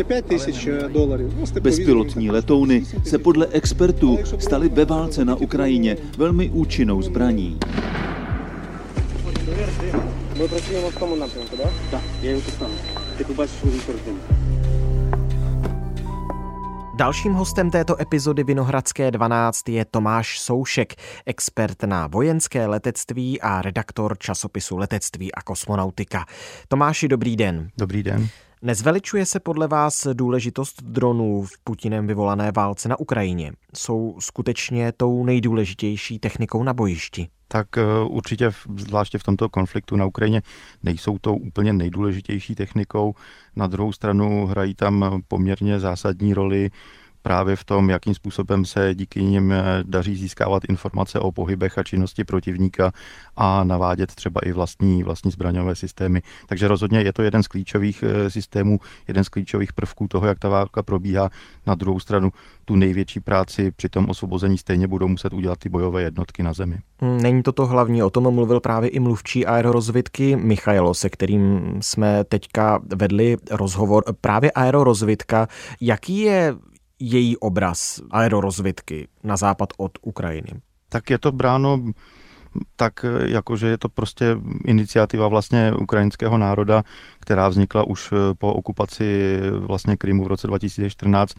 Bezpilotní 1.61 2.31
letouny 2.31 2.83
se 3.03 3.17
podle 3.17 3.47
expertů 3.51 4.19
staly 4.39 4.69
ve 4.69 4.85
válce 4.85 5.25
na 5.25 5.35
Ukrajině 5.35 5.97
velmi 6.17 6.49
účinnou 6.49 7.01
zbraní. 7.01 7.57
Ми 10.39 10.47
працюємо 10.47 10.89
в 10.89 10.95
тому 10.99 11.15
напрямку, 11.15 11.57
так? 11.57 11.71
Так, 11.91 12.01
я 12.23 12.29
його 12.29 12.41
поставив. 12.41 12.77
Ти 13.17 13.23
побачиш 13.23 13.55
свою 13.55 13.79
картину. 13.87 14.17
Dalším 16.96 17.32
hostem 17.32 17.70
této 17.70 18.00
epizody 18.00 18.44
Vinohradské 18.44 19.10
12 19.10 19.68
je 19.68 19.84
Tomáš 19.84 20.40
Soušek, 20.40 20.94
expert 21.26 21.82
na 21.82 22.06
vojenské 22.06 22.66
letectví 22.66 23.40
a 23.40 23.62
redaktor 23.62 24.18
časopisu 24.18 24.76
Letectví 24.76 25.34
a 25.34 25.42
kosmonautika. 25.42 26.26
Tomáši, 26.68 27.08
dobrý 27.08 27.36
den. 27.36 27.70
Dobrý 27.78 28.02
den. 28.02 28.28
Nezveličuje 28.64 29.26
se 29.26 29.40
podle 29.40 29.68
vás 29.68 30.06
důležitost 30.12 30.82
dronů 30.82 31.42
v 31.42 31.50
Putinem 31.64 32.06
vyvolané 32.06 32.52
válce 32.52 32.88
na 32.88 33.00
Ukrajině? 33.00 33.52
Jsou 33.76 34.16
skutečně 34.18 34.92
tou 34.92 35.24
nejdůležitější 35.24 36.18
technikou 36.18 36.62
na 36.62 36.72
bojišti? 36.72 37.28
Tak 37.48 37.78
eh, 37.78 37.82
určitě, 38.08 38.50
zvláště 38.76 39.18
v 39.18 39.22
tomto 39.22 39.48
konfliktu 39.48 39.96
na 39.96 40.06
Ukrajině, 40.06 40.42
nejsou 40.82 41.18
to 41.18 41.34
úplně 41.34 41.72
nejdůležitější 41.72 42.54
technikou. 42.54 43.14
Na 43.56 43.66
druhou 43.66 43.92
stranu 43.92 44.46
hrají 44.46 44.74
tam 44.74 45.22
poměrně 45.28 45.80
zásadní 45.80 46.34
roli 46.34 46.70
právě 47.24 47.56
v 47.56 47.64
tom, 47.64 47.90
jakým 47.90 48.14
způsobem 48.14 48.64
se 48.64 48.94
díky 48.94 49.22
nim 49.22 49.52
eh, 49.52 49.64
daří 49.82 50.16
získávat 50.16 50.62
informace 50.68 51.20
o 51.20 51.32
pohybech 51.32 51.78
a 51.78 51.82
činnosti 51.82 52.24
protivníka 52.24 52.92
a 53.36 53.64
navádět 53.64 54.14
třeba 54.14 54.40
i 54.44 54.52
vlastní, 54.52 55.02
vlastní 55.02 55.30
zbraňové 55.30 55.74
systémy. 55.74 56.22
Takže 56.46 56.68
rozhodně 56.68 57.00
je 57.00 57.12
to 57.12 57.22
jeden 57.22 57.42
z 57.42 57.48
klíčových 57.48 58.04
eh, 58.06 58.30
systémů, 58.30 58.80
jeden 59.08 59.24
z 59.24 59.28
klíčových 59.28 59.72
prvků 59.72 60.08
toho, 60.08 60.26
jak 60.26 60.38
ta 60.38 60.48
válka 60.48 60.82
probíhá. 60.82 61.30
Na 61.66 61.74
druhou 61.74 62.00
stranu 62.00 62.30
tu 62.64 62.76
největší 62.76 63.20
práci 63.20 63.70
při 63.70 63.88
tom 63.88 64.10
osvobození 64.10 64.58
stejně 64.58 64.88
budou 64.88 65.08
muset 65.08 65.32
udělat 65.32 65.58
ty 65.58 65.68
bojové 65.68 66.02
jednotky 66.02 66.42
na 66.42 66.52
zemi. 66.52 66.78
Hmm, 67.00 67.22
není 67.22 67.42
to 67.42 67.52
to 67.52 67.66
hlavní, 67.66 68.02
o 68.02 68.10
tom 68.10 68.34
mluvil 68.34 68.60
právě 68.60 68.88
i 68.88 69.00
mluvčí 69.00 69.46
aerorozvidky 69.46 70.36
Michailo, 70.36 70.94
se 70.94 71.10
kterým 71.10 71.62
jsme 71.80 72.24
teďka 72.24 72.80
vedli 72.96 73.36
rozhovor. 73.50 74.04
Právě 74.20 74.50
aerorozvidka, 74.50 75.48
jaký 75.80 76.18
je 76.18 76.54
její 77.04 77.36
obraz 77.36 78.00
aerorozvidky 78.10 79.08
na 79.22 79.36
západ 79.36 79.68
od 79.76 79.92
Ukrajiny? 80.02 80.60
Tak 80.88 81.10
je 81.10 81.18
to 81.18 81.32
bráno 81.32 81.80
tak 82.76 83.04
jakože 83.24 83.66
je 83.66 83.78
to 83.78 83.88
prostě 83.88 84.36
iniciativa 84.64 85.28
vlastně 85.28 85.72
ukrajinského 85.72 86.38
národa, 86.38 86.82
která 87.20 87.48
vznikla 87.48 87.82
už 87.82 88.12
po 88.38 88.54
okupaci 88.54 89.38
vlastně 89.58 89.96
Krymu 89.96 90.24
v 90.24 90.26
roce 90.26 90.46
2014 90.46 91.34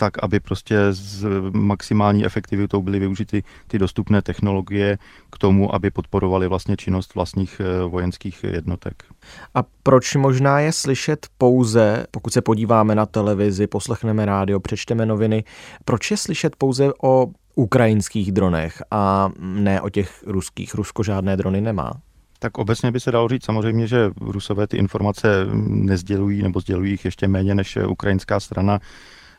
tak, 0.00 0.24
aby 0.24 0.40
prostě 0.40 0.76
s 0.90 1.26
maximální 1.52 2.24
efektivitou 2.24 2.82
byly 2.82 2.98
využity 2.98 3.42
ty 3.66 3.78
dostupné 3.78 4.22
technologie 4.22 4.98
k 5.30 5.38
tomu, 5.38 5.74
aby 5.74 5.90
podporovali 5.90 6.48
vlastně 6.48 6.76
činnost 6.76 7.14
vlastních 7.14 7.60
eh, 7.60 7.84
vojenských 7.84 8.44
jednotek. 8.44 9.04
A 9.54 9.62
proč 9.82 10.14
možná 10.14 10.60
je 10.60 10.72
slyšet 10.72 11.26
pouze, 11.38 12.06
pokud 12.10 12.32
se 12.32 12.40
podíváme 12.40 12.94
na 12.94 13.06
televizi, 13.06 13.66
poslechneme 13.66 14.24
rádio, 14.26 14.60
přečteme 14.60 15.06
noviny, 15.06 15.44
proč 15.84 16.10
je 16.10 16.16
slyšet 16.16 16.56
pouze 16.56 16.92
o 17.02 17.26
ukrajinských 17.54 18.32
dronech 18.32 18.82
a 18.90 19.30
ne 19.38 19.80
o 19.80 19.88
těch 19.88 20.24
ruských? 20.26 20.74
Rusko 20.74 21.02
žádné 21.02 21.36
drony 21.36 21.60
nemá. 21.60 21.92
Tak 22.38 22.58
obecně 22.58 22.90
by 22.90 23.00
se 23.00 23.12
dalo 23.12 23.28
říct 23.28 23.44
samozřejmě, 23.44 23.86
že 23.86 24.10
Rusové 24.20 24.66
ty 24.66 24.76
informace 24.76 25.28
nezdělují 25.66 26.42
nebo 26.42 26.60
sdělují 26.60 26.90
jich 26.90 27.04
ještě 27.04 27.28
méně 27.28 27.54
než 27.54 27.76
ukrajinská 27.76 28.40
strana. 28.40 28.80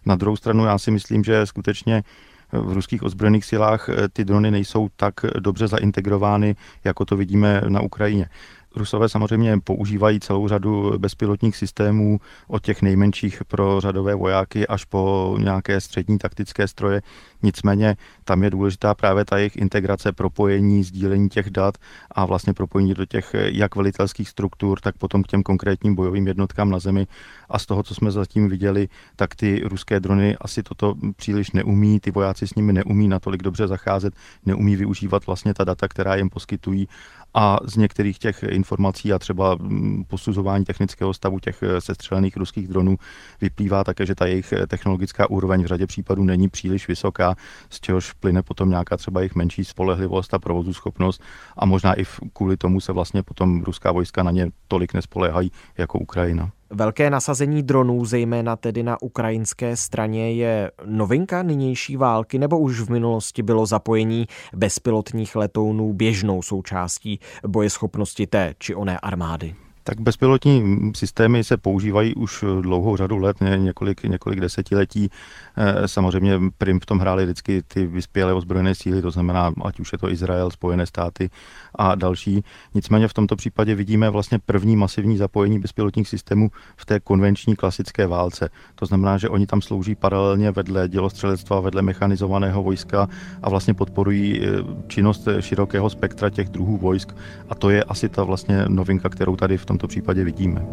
Na 0.06 0.16
druhou 0.16 0.36
stranu 0.36 0.66
já 0.66 0.78
si 0.78 0.92
myslím, 0.92 1.24
že 1.24 1.46
skutečně 1.46 2.04
v 2.52 2.74
ruských 2.74 3.04
ozbrojených 3.04 3.46
silách 3.46 3.90
eh, 3.90 4.10
ty 4.10 4.26
drony 4.26 4.52
nejsou 4.52 4.90
tak 4.96 5.14
dobře 5.40 5.68
zaintegrovány, 5.68 6.56
jako 6.84 7.06
to 7.06 7.18
vidíme 7.18 7.62
na 7.68 7.82
Ukrajině. 7.82 8.30
Rusové 8.76 9.10
samozřejmě 9.10 9.60
používají 9.64 10.20
celou 10.20 10.48
řadu 10.48 10.94
bezpilotních 10.98 11.56
systémů, 11.58 12.20
od 12.48 12.64
těch 12.64 12.82
nejmenších 12.82 13.44
pro 13.48 13.82
řadové 13.82 14.16
vojáky 14.16 14.68
až 14.68 14.86
po 14.86 15.36
nějaké 15.40 15.82
střední 15.82 16.18
taktické 16.18 16.68
stroje. 16.68 17.02
Nicméně 17.44 17.96
tam 18.24 18.44
je 18.44 18.50
důležitá 18.50 18.96
právě 18.96 19.26
ta 19.26 19.38
jejich 19.38 19.56
integrace, 19.56 20.12
propojení, 20.12 20.84
sdílení 20.84 21.30
těch 21.30 21.50
dat 21.50 21.78
a 22.12 22.26
vlastně 22.26 22.54
propojení 22.54 22.94
do 22.94 23.06
těch 23.06 23.36
jak 23.36 23.76
velitelských 23.76 24.30
struktur, 24.30 24.80
tak 24.80 24.98
potom 24.98 25.24
k 25.24 25.28
těm 25.28 25.44
konkrétním 25.44 25.96
bojovým 25.96 26.28
jednotkám 26.28 26.70
na 26.70 26.80
zemi. 26.80 27.08
A 27.50 27.60
z 27.60 27.66
toho, 27.66 27.84
co 27.84 27.96
jsme 27.96 28.12
zatím 28.12 28.50
viděli, 28.50 28.88
tak 29.16 29.36
ty 29.36 29.62
ruské 29.66 30.00
drony 30.00 30.38
asi 30.42 30.64
toto 30.64 30.96
příliš 31.16 31.52
neumí, 31.52 32.00
ty 32.00 32.12
vojáci 32.12 32.48
s 32.48 32.56
nimi 32.56 32.74
neumí 32.74 33.08
natolik 33.08 33.42
dobře 33.42 33.68
zacházet, 33.68 34.14
neumí 34.46 34.76
využívat 34.76 35.26
vlastně 35.26 35.54
ta 35.54 35.64
data, 35.64 35.88
která 35.88 36.16
jim 36.16 36.30
poskytují 36.30 36.88
a 37.34 37.58
z 37.64 37.78
některých 37.78 38.20
těch 38.20 38.44
informací 38.44 39.14
a 39.14 39.20
třeba 39.20 39.56
mm, 39.56 40.04
posuzování 40.08 40.66
technického 40.66 41.14
stavu 41.14 41.40
těch 41.40 41.64
eh, 41.64 41.82
sestřelených 41.82 42.38
ruských 42.38 42.68
dronů 42.68 42.98
vyplývá 43.42 43.84
také, 43.84 44.06
že 44.06 44.16
ta 44.16 44.26
jejich 44.26 44.54
eh, 44.54 44.68
technologická 44.68 45.30
úroveň 45.30 45.64
v 45.64 45.68
řadě 45.68 45.88
případů 45.88 46.24
není 46.24 46.50
příliš 46.50 46.88
vysoká, 46.88 47.36
z 47.70 47.80
čehož 47.80 48.14
plyne 48.14 48.42
potom 48.44 48.70
nějaká 48.70 48.98
třeba 48.98 49.20
jejich 49.20 49.36
menší 49.36 49.66
spolehlivost 49.66 50.34
a 50.34 50.40
provozu 50.40 50.74
schopnost 50.74 51.22
a 51.58 51.66
možná 51.66 52.00
i 52.00 52.04
kvůli 52.34 52.58
tomu 52.58 52.80
se 52.80 52.92
vlastně 52.92 53.24
potom 53.24 53.64
ruská 53.64 53.92
vojska 53.92 54.24
na 54.24 54.32
ně 54.32 54.48
tolik 54.68 54.94
nespoléhají 54.94 55.52
jako 55.78 56.00
Ukrajina. 56.00 56.52
Velké 56.74 57.10
nasazení 57.10 57.64
dronů, 57.64 58.06
zejména 58.06 58.56
tedy 58.56 58.84
na 58.84 59.02
ukrajinské 59.02 59.78
straně, 59.78 60.34
je 60.34 60.72
novinka 60.86 61.44
nynější 61.44 61.98
války, 61.98 62.40
nebo 62.40 62.60
už 62.60 62.80
v 62.80 62.90
minulosti 62.90 63.44
bylo 63.44 63.66
zapojení 63.66 64.28
bezpilotních 64.54 65.36
letounů 65.36 65.94
běžnou 65.94 66.42
součástí 66.42 67.20
bojeschopnosti 67.48 68.28
té 68.28 68.54
či 68.58 68.76
oné 68.76 69.00
armády? 69.00 69.56
Tak 69.84 70.02
bezpilotní 70.02 70.92
systémy 70.96 71.44
se 71.44 71.58
používají 71.58 72.16
už 72.16 72.46
dlouhou 72.62 72.98
řadu 72.98 73.18
let, 73.18 73.38
několik, 73.58 74.04
několik 74.04 74.40
desetiletí. 74.40 75.10
Eh, 75.58 75.88
samozřejmě 75.88 76.40
prim 76.58 76.80
v 76.80 76.86
tom 76.86 77.00
hrály 77.00 77.24
vždycky 77.24 77.64
ty 77.68 77.86
vyspělé 77.86 78.34
ozbrojené 78.34 78.76
síly, 78.76 79.02
to 79.02 79.12
znamená, 79.12 79.54
ať 79.64 79.80
už 79.80 79.92
je 79.92 79.98
to 79.98 80.12
Izrael, 80.12 80.52
Spojené 80.52 80.86
státy 80.86 81.30
a 81.76 81.96
další. 81.96 82.44
Nicméně 82.74 83.08
v 83.08 83.14
tomto 83.14 83.36
případě 83.36 83.76
vidíme 83.76 84.10
vlastně 84.10 84.40
první 84.40 84.76
masivní 84.76 85.18
zapojení 85.18 85.60
bezpilotních 85.60 86.08
systémů 86.08 86.52
v 86.76 86.86
té 86.86 87.00
konvenční 87.00 87.56
klasické 87.56 88.08
válce. 88.08 88.50
To 88.76 88.86
znamená, 88.86 89.18
že 89.18 89.30
oni 89.30 89.48
tam 89.48 89.62
slouží 89.62 89.96
paralelně 89.96 90.52
vedle 90.52 90.90
dělostřelectva, 90.90 91.60
vedle 91.60 91.82
mechanizovaného 91.82 92.64
vojska 92.64 93.10
a 93.42 93.50
vlastně 93.50 93.74
podporují 93.74 94.42
eh, 94.42 94.48
činnost 94.88 95.28
širokého 95.40 95.90
spektra 95.90 96.30
těch 96.30 96.50
druhů 96.50 96.78
vojsk. 96.78 97.16
A 97.50 97.56
to 97.56 97.70
je 97.70 97.84
asi 97.84 98.10
ta 98.10 98.24
vlastně 98.24 98.66
novinka, 98.68 99.10
kterou 99.10 99.36
tady 99.36 99.58
v 99.58 99.66
tomto 99.72 99.88
případě 99.88 100.24
vidíme. 100.24 100.68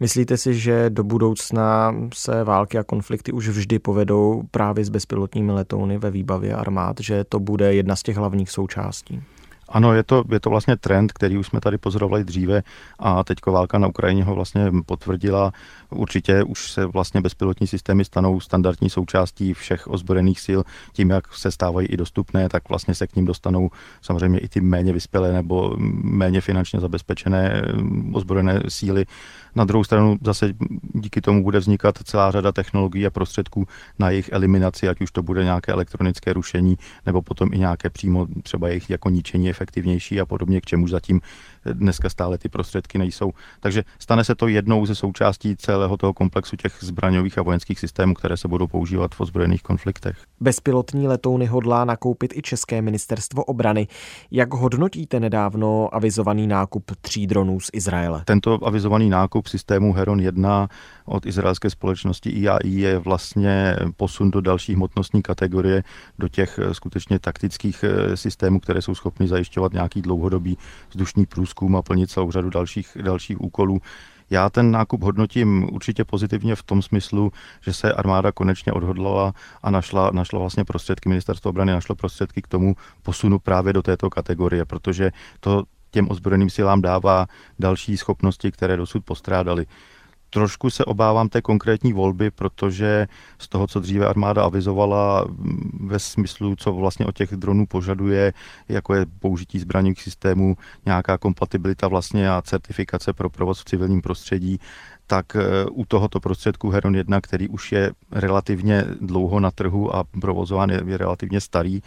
Myslíte 0.00 0.36
si, 0.36 0.54
že 0.54 0.90
do 0.90 1.04
budoucna 1.04 1.94
se 2.14 2.44
války 2.44 2.78
a 2.78 2.84
konflikty 2.84 3.32
už 3.32 3.48
vždy 3.48 3.78
povedou 3.78 4.42
právě 4.50 4.84
s 4.84 4.88
bezpilotními 4.88 5.52
letouny 5.52 5.98
ve 5.98 6.10
výbavě 6.10 6.54
armád, 6.54 7.00
že 7.00 7.24
to 7.24 7.40
bude 7.40 7.74
jedna 7.74 7.96
z 7.96 8.02
těch 8.02 8.16
hlavních 8.16 8.50
součástí? 8.50 9.22
Ano, 9.72 9.94
je 9.94 10.02
to, 10.02 10.24
je 10.32 10.40
to 10.40 10.50
vlastně 10.50 10.76
trend, 10.76 11.12
který 11.12 11.38
už 11.38 11.46
jsme 11.46 11.60
tady 11.60 11.78
pozorovali 11.78 12.24
dříve 12.24 12.62
a 12.98 13.24
teďko 13.24 13.52
válka 13.52 13.78
na 13.78 13.88
Ukrajině 13.88 14.24
ho 14.24 14.34
vlastně 14.34 14.72
potvrdila. 14.86 15.52
Určitě 15.90 16.42
už 16.42 16.72
se 16.72 16.86
vlastně 16.86 17.20
bezpilotní 17.20 17.66
systémy 17.66 18.04
stanou 18.04 18.40
standardní 18.40 18.90
součástí 18.90 19.54
všech 19.54 19.90
ozbrojených 19.90 20.40
sil. 20.46 20.60
Tím, 20.92 21.10
jak 21.10 21.34
se 21.34 21.50
stávají 21.50 21.86
i 21.86 21.96
dostupné, 21.96 22.48
tak 22.48 22.68
vlastně 22.68 22.94
se 22.94 23.06
k 23.06 23.16
ním 23.16 23.24
dostanou 23.24 23.70
samozřejmě 24.02 24.38
i 24.38 24.48
ty 24.48 24.60
méně 24.60 24.92
vyspělé 24.92 25.32
nebo 25.32 25.76
méně 26.02 26.40
finančně 26.40 26.80
zabezpečené 26.80 27.62
ozbrojené 28.12 28.60
síly. 28.68 29.06
Na 29.54 29.64
druhou 29.64 29.84
stranu 29.84 30.16
zase 30.24 30.52
díky 30.94 31.20
tomu 31.20 31.42
bude 31.42 31.58
vznikat 31.58 31.98
celá 32.04 32.30
řada 32.30 32.52
technologií 32.52 33.06
a 33.06 33.10
prostředků 33.10 33.66
na 33.98 34.10
jejich 34.10 34.30
eliminaci, 34.32 34.88
ať 34.88 35.00
už 35.00 35.10
to 35.10 35.22
bude 35.22 35.44
nějaké 35.44 35.72
elektronické 35.72 36.32
rušení, 36.32 36.78
nebo 37.06 37.22
potom 37.22 37.48
i 37.52 37.58
nějaké 37.58 37.90
přímo 37.90 38.26
třeba 38.42 38.68
jejich 38.68 38.90
jako 38.90 39.10
ničení 39.10 39.46
efektivnější 39.62 40.20
a 40.20 40.26
podobně, 40.26 40.60
k 40.60 40.66
čemu 40.66 40.88
zatím 40.88 41.20
dneska 41.64 42.08
stále 42.08 42.38
ty 42.38 42.48
prostředky 42.48 42.98
nejsou. 42.98 43.32
Takže 43.60 43.84
stane 43.98 44.24
se 44.24 44.34
to 44.34 44.48
jednou 44.48 44.86
ze 44.86 44.94
součástí 44.94 45.56
celého 45.56 45.96
toho 45.96 46.12
komplexu 46.12 46.56
těch 46.56 46.72
zbraňových 46.80 47.38
a 47.38 47.42
vojenských 47.42 47.78
systémů, 47.78 48.14
které 48.14 48.36
se 48.36 48.48
budou 48.48 48.66
používat 48.66 49.14
v 49.14 49.20
ozbrojených 49.20 49.62
konfliktech. 49.62 50.16
Bezpilotní 50.40 51.08
letouny 51.08 51.46
hodlá 51.46 51.84
nakoupit 51.84 52.36
i 52.36 52.42
České 52.42 52.82
ministerstvo 52.82 53.44
obrany. 53.44 53.88
Jak 54.30 54.54
hodnotíte 54.54 55.20
nedávno 55.20 55.94
avizovaný 55.94 56.46
nákup 56.46 56.90
tří 57.00 57.26
dronů 57.26 57.60
z 57.60 57.70
Izraele? 57.72 58.22
Tento 58.24 58.66
avizovaný 58.66 59.10
nákup 59.10 59.46
systému 59.46 59.92
Heron 59.92 60.20
1 60.20 60.68
od 61.04 61.26
izraelské 61.26 61.70
společnosti 61.70 62.30
IAI 62.30 62.70
je 62.70 62.98
vlastně 62.98 63.76
posun 63.96 64.30
do 64.30 64.40
další 64.40 64.74
hmotnostní 64.74 65.22
kategorie, 65.22 65.82
do 66.18 66.28
těch 66.28 66.58
skutečně 66.72 67.18
taktických 67.18 67.84
eh, 67.84 68.16
systémů, 68.16 68.60
které 68.60 68.82
jsou 68.82 68.94
schopny 68.94 69.28
zajišťovat 69.28 69.51
nějaký 69.72 70.02
dlouhodobý 70.02 70.58
vzdušný 70.90 71.26
průzkum 71.26 71.76
a 71.76 71.82
plnit 71.82 72.10
celou 72.10 72.30
řadu 72.30 72.50
dalších, 72.50 72.96
dalších 73.02 73.40
úkolů. 73.40 73.80
Já 74.30 74.50
ten 74.50 74.70
nákup 74.70 75.02
hodnotím 75.02 75.68
určitě 75.72 76.04
pozitivně 76.04 76.56
v 76.56 76.62
tom 76.62 76.82
smyslu, 76.82 77.32
že 77.60 77.72
se 77.72 77.92
armáda 77.92 78.32
konečně 78.32 78.72
odhodlala 78.72 79.32
a 79.62 79.70
našla, 79.70 80.10
našla 80.12 80.38
vlastně 80.38 80.64
prostředky, 80.64 81.08
ministerstvo 81.08 81.48
obrany 81.48 81.72
našlo 81.72 81.94
prostředky 81.94 82.42
k 82.42 82.48
tomu 82.48 82.76
posunu 83.02 83.38
právě 83.38 83.72
do 83.72 83.82
této 83.82 84.10
kategorie, 84.10 84.64
protože 84.64 85.10
to 85.40 85.64
těm 85.90 86.10
ozbrojeným 86.10 86.50
silám 86.50 86.82
dává 86.82 87.26
další 87.58 87.96
schopnosti, 87.96 88.52
které 88.52 88.76
dosud 88.76 89.04
postrádali. 89.04 89.66
Trošku 90.34 90.70
se 90.70 90.84
obávám 90.84 91.28
té 91.28 91.42
konkrétní 91.42 91.92
volby, 91.92 92.30
protože 92.30 93.06
z 93.38 93.48
toho, 93.48 93.66
co 93.66 93.80
dříve 93.80 94.06
armáda 94.06 94.42
avizovala 94.42 95.24
ve 95.80 95.98
smyslu, 95.98 96.56
co 96.56 96.72
vlastně 96.72 97.06
od 97.06 97.16
těch 97.16 97.30
dronů 97.36 97.66
požaduje, 97.66 98.32
jako 98.68 98.94
je 98.94 99.06
použití 99.20 99.58
zbraňových 99.58 100.02
systémů, 100.02 100.56
nějaká 100.86 101.18
kompatibilita 101.18 101.88
vlastně 101.88 102.30
a 102.30 102.42
certifikace 102.42 103.12
pro 103.12 103.30
provoz 103.30 103.60
v 103.60 103.64
civilním 103.64 104.02
prostředí, 104.02 104.60
tak 105.06 105.36
e, 105.36 105.64
u 105.70 105.84
tohoto 105.84 106.20
prostředku 106.20 106.70
Heron 106.70 106.96
1, 106.96 107.20
který 107.20 107.48
už 107.48 107.72
je 107.72 107.92
relativně 108.10 108.84
dlouho 109.00 109.40
na 109.40 109.50
trhu 109.50 109.96
a 109.96 110.04
provozován 110.20 110.70
je, 110.70 110.80
je 110.86 110.96
relativně 110.96 111.40
starý, 111.40 111.82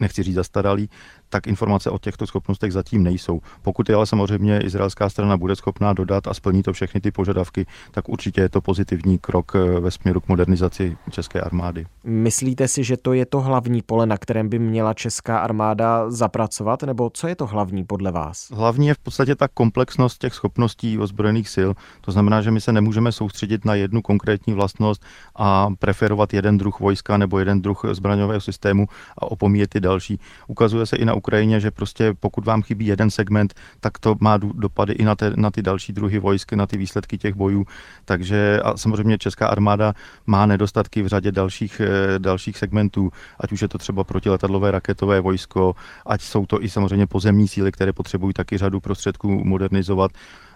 nechci 0.00 0.22
říct 0.22 0.34
zastaralý, 0.34 0.90
tak 1.28 1.46
informace 1.46 1.90
o 1.90 1.98
těchto 1.98 2.26
schopnostech 2.26 2.72
zatím 2.72 3.02
nejsou. 3.02 3.40
Pokud 3.62 3.88
je 3.88 3.94
ale 3.94 4.06
samozřejmě 4.06 4.60
izraelská 4.60 5.08
strana 5.08 5.36
bude 5.36 5.56
schopná 5.56 5.92
dodat 5.92 6.26
a 6.26 6.34
splní 6.34 6.62
to 6.62 6.72
všechny 6.72 7.00
ty 7.00 7.10
požadavky, 7.10 7.66
tak 7.90 8.08
určitě 8.08 8.40
je 8.40 8.48
to 8.48 8.60
pozitivní 8.60 9.18
krok 9.18 9.52
eh, 9.54 9.80
ve 9.80 9.90
směru 9.90 10.20
k 10.20 10.28
modernizaci 10.28 10.96
české 11.10 11.40
armády. 11.40 11.86
Myslíte 12.04 12.68
si, 12.68 12.84
že 12.84 12.96
to 12.96 13.12
je 13.12 13.26
to 13.26 13.40
hlavní 13.40 13.82
pole, 13.82 14.06
na 14.06 14.18
kterém 14.18 14.48
by 14.48 14.58
měla 14.58 14.94
česká 14.94 15.38
armáda 15.38 16.10
zapracovat, 16.10 16.82
nebo 16.82 17.10
co 17.14 17.28
je 17.28 17.36
to 17.36 17.46
hlavní 17.46 17.84
podle 17.84 18.12
vás? 18.12 18.50
Hlavní 18.50 18.86
je 18.86 18.94
v 18.94 18.98
podstatě 18.98 19.34
ta 19.34 19.48
komplexnost 19.48 20.20
těch 20.20 20.34
schopností 20.34 20.98
ozbrojených 20.98 21.48
sil. 21.56 21.70
To 22.00 22.12
znamená, 22.12 22.42
že 22.42 22.50
my 22.50 22.60
se 22.60 22.72
nemůžeme 22.72 23.12
soustředit 23.12 23.64
na 23.64 23.74
jednu 23.74 24.02
konkrétní 24.02 24.52
vlastnost 24.52 25.04
a 25.36 25.68
preferovat 25.78 26.34
jeden 26.34 26.58
druh 26.58 26.80
vojska 26.80 27.16
nebo 27.16 27.38
jeden 27.38 27.62
druh 27.62 27.84
zbraňového 27.92 28.40
systému 28.40 28.86
a 29.18 29.30
opomíjet 29.30 29.70
ty 29.70 29.80
další. 29.80 30.20
Ukazuje 30.46 30.86
se 30.86 30.96
i 30.96 31.04
na 31.04 31.14
Ukrajině, 31.18 31.60
že 31.60 31.70
prostě 31.70 32.14
pokud 32.20 32.44
vám 32.44 32.62
chybí 32.62 32.86
jeden 32.86 33.10
segment, 33.10 33.54
tak 33.80 33.98
to 33.98 34.14
má 34.20 34.36
dopady 34.36 34.92
i 34.92 35.04
na, 35.04 35.14
te, 35.14 35.32
na 35.36 35.50
ty 35.50 35.62
další 35.62 35.92
druhy 35.92 36.18
vojsk, 36.18 36.52
na 36.52 36.66
ty 36.66 36.76
výsledky 36.76 37.18
těch 37.18 37.34
bojů. 37.34 37.64
Takže 38.04 38.60
a 38.64 38.76
samozřejmě 38.76 39.18
česká 39.18 39.48
armáda 39.48 39.94
má 40.26 40.46
nedostatky 40.46 41.02
v 41.02 41.06
řadě 41.06 41.32
dalších, 41.32 41.80
eh, 41.80 42.18
dalších 42.18 42.58
segmentů, 42.58 43.10
ať 43.40 43.52
už 43.52 43.62
je 43.62 43.68
to 43.68 43.78
třeba 43.78 44.04
protiletadlové 44.04 44.70
raketové 44.70 45.20
vojsko, 45.20 45.74
ať 46.06 46.20
jsou 46.22 46.46
to 46.46 46.62
i 46.62 46.68
samozřejmě 46.68 47.06
pozemní 47.06 47.48
síly, 47.48 47.72
které 47.72 47.92
potřebují 47.92 48.34
taky 48.34 48.58
řadu 48.58 48.80
prostředků 48.80 49.44
modernizovat. 49.44 50.10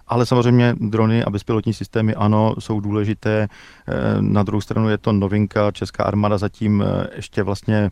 Ale 0.06 0.26
samozřejmě 0.26 0.74
drony 0.80 1.24
a 1.24 1.30
bezpilotní 1.30 1.74
systémy, 1.74 2.14
ano, 2.14 2.54
jsou 2.58 2.80
důležité. 2.80 3.48
Eh, 3.48 3.92
na 4.20 4.42
druhou 4.42 4.60
stranu 4.60 4.88
je 4.88 4.98
to 4.98 5.12
novinka. 5.12 5.70
Česká 5.70 6.04
armáda 6.04 6.38
zatím 6.38 6.82
eh, 6.82 7.06
ještě 7.16 7.42
vlastně 7.42 7.90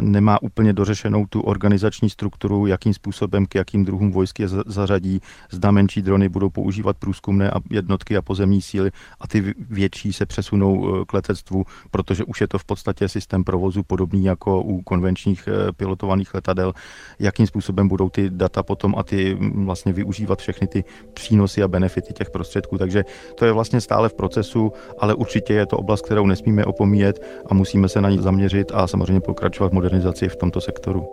nemá 0.00 0.42
úplně 0.42 0.72
dořešenou 0.72 1.26
tu 1.26 1.40
organizační 1.40 2.10
strukturu, 2.10 2.66
jakým 2.66 2.94
způsobem 2.94 3.46
k 3.46 3.54
jakým 3.54 3.84
druhům 3.84 4.12
vojsk 4.12 4.38
je 4.38 4.48
zařadí. 4.66 5.20
Zda 5.50 5.70
menší 5.70 6.02
drony 6.02 6.28
budou 6.28 6.50
používat 6.50 6.96
průzkumné 6.96 7.50
jednotky 7.70 8.16
a 8.16 8.22
pozemní 8.22 8.62
síly 8.62 8.90
a 9.20 9.28
ty 9.28 9.54
větší 9.70 10.12
se 10.12 10.26
přesunou 10.26 11.00
eh, 11.00 11.04
k 11.04 11.12
letectvu, 11.12 11.64
protože 11.90 12.24
už 12.24 12.40
je 12.40 12.48
to 12.48 12.58
v 12.58 12.64
podstatě 12.64 13.08
systém 13.08 13.44
provozu 13.44 13.82
podobný 13.82 14.24
jako 14.24 14.62
u 14.62 14.82
konvenčních 14.82 15.48
eh, 15.48 15.72
pilotovaných 15.72 16.34
letadel. 16.34 16.72
Jakým 17.18 17.46
způsobem 17.46 17.88
budou 17.88 18.08
ty 18.08 18.30
data 18.30 18.62
potom 18.62 18.94
a 18.98 19.02
ty 19.02 19.38
vlastně 19.40 19.92
využívat 19.92 20.38
všechny 20.38 20.66
ty 20.66 20.84
přínosy 21.14 21.62
a 21.62 21.68
benefity 21.68 22.12
těch 22.12 22.30
prostředků. 22.30 22.78
Takže 22.78 23.04
to 23.34 23.44
je 23.44 23.52
vlastně 23.52 23.80
stále 23.80 24.08
v 24.08 24.14
procesu, 24.14 24.72
ale 24.98 25.14
určitě 25.14 25.54
je 25.54 25.66
to 25.66 25.76
oblast, 25.76 26.04
kterou 26.04 26.26
nesmíme 26.26 26.64
opomíjet 26.64 27.22
a 27.50 27.54
musíme 27.54 27.88
se 27.88 28.00
na 28.00 28.10
ní 28.10 28.18
zaměřit 28.18 28.72
a 28.74 28.86
samozřejmě 28.86 29.20
pokračovat 29.20 29.65
pokračovat 29.66 29.70
v 29.70 29.74
modernizaci 29.74 30.28
v 30.28 30.36
tomto 30.36 30.60
sektoru. 30.60 31.06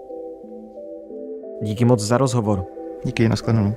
Díky 1.62 1.86
moc 1.86 2.00
za 2.00 2.18
rozhovor. 2.18 2.66
Díky, 3.06 3.30
nashledanou. 3.30 3.76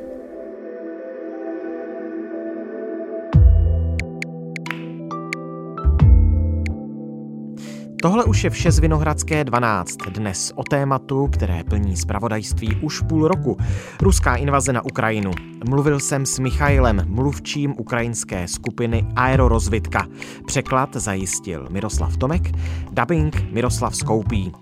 Tohle 8.07 8.25
už 8.25 8.45
je 8.45 8.51
vše 8.51 8.73
z 8.73 8.79
Vinohradské 8.79 9.45
12. 9.45 9.97
Dnes 10.09 10.53
o 10.55 10.62
tématu, 10.62 11.29
které 11.33 11.64
plní 11.64 11.97
zpravodajství 11.97 12.77
už 12.83 13.01
půl 13.01 13.29
roku. 13.29 13.57
Ruská 14.01 14.37
invaze 14.37 14.73
na 14.73 14.85
Ukrajinu. 14.85 15.31
Mluvil 15.69 16.01
jsem 16.01 16.27
s 16.27 16.38
Michailem, 16.38 17.03
mluvčím 17.09 17.75
ukrajinské 17.79 18.49
skupiny 18.49 19.07
Aerorozvitka. 19.16 20.07
Překlad 20.47 20.97
zajistil 20.97 21.66
Miroslav 21.71 22.16
Tomek, 22.16 22.51
dubbing 22.92 23.53
Miroslav 23.53 23.97
Skoupí. 23.97 24.53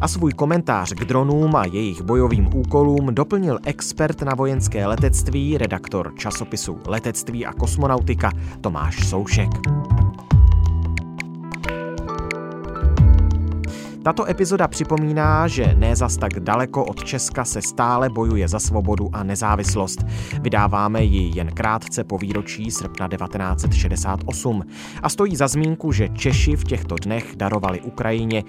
A 0.00 0.08
svůj 0.08 0.32
komentář 0.32 0.92
k 0.92 1.04
dronům 1.04 1.56
a 1.56 1.64
jejich 1.64 2.02
bojovým 2.02 2.48
úkolům 2.54 3.14
doplnil 3.14 3.58
expert 3.64 4.22
na 4.22 4.34
vojenské 4.34 4.86
letectví, 4.86 5.58
redaktor 5.58 6.12
časopisu 6.18 6.78
Letectví 6.86 7.46
a 7.46 7.52
kosmonautika 7.52 8.30
Tomáš 8.60 9.08
Soušek. 9.08 9.50
Tato 14.04 14.30
epizoda 14.30 14.68
připomíná, 14.68 15.48
že 15.48 15.74
ne 15.76 15.96
zas 15.96 16.16
tak 16.16 16.40
daleko 16.40 16.84
od 16.84 17.04
Česka 17.04 17.44
se 17.44 17.62
stále 17.62 18.08
bojuje 18.08 18.48
za 18.48 18.58
svobodu 18.58 19.10
a 19.12 19.22
nezávislost. 19.22 20.06
Vydáváme 20.40 21.02
ji 21.02 21.36
jen 21.36 21.50
krátce 21.50 22.04
po 22.04 22.18
výročí 22.18 22.70
srpna 22.70 23.08
1968 23.08 24.62
a 25.02 25.08
stojí 25.08 25.36
za 25.36 25.48
zmínku, 25.48 25.92
že 25.92 26.08
Češi 26.08 26.56
v 26.56 26.64
těchto 26.64 26.94
dnech 26.94 27.36
darovali 27.36 27.80
Ukrajině 27.80 28.42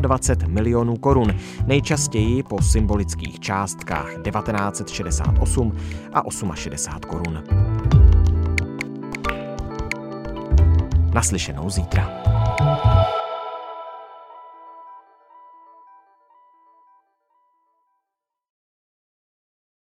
24 0.00 0.52
milionů 0.52 0.96
korun, 0.96 1.34
nejčastěji 1.66 2.42
po 2.42 2.62
symbolických 2.62 3.40
částkách 3.40 4.08
1968 4.22 5.72
a 6.12 6.22
68 6.54 7.08
korun. 7.08 7.44
Naslyšenou 11.14 11.70
zítra. 11.70 12.08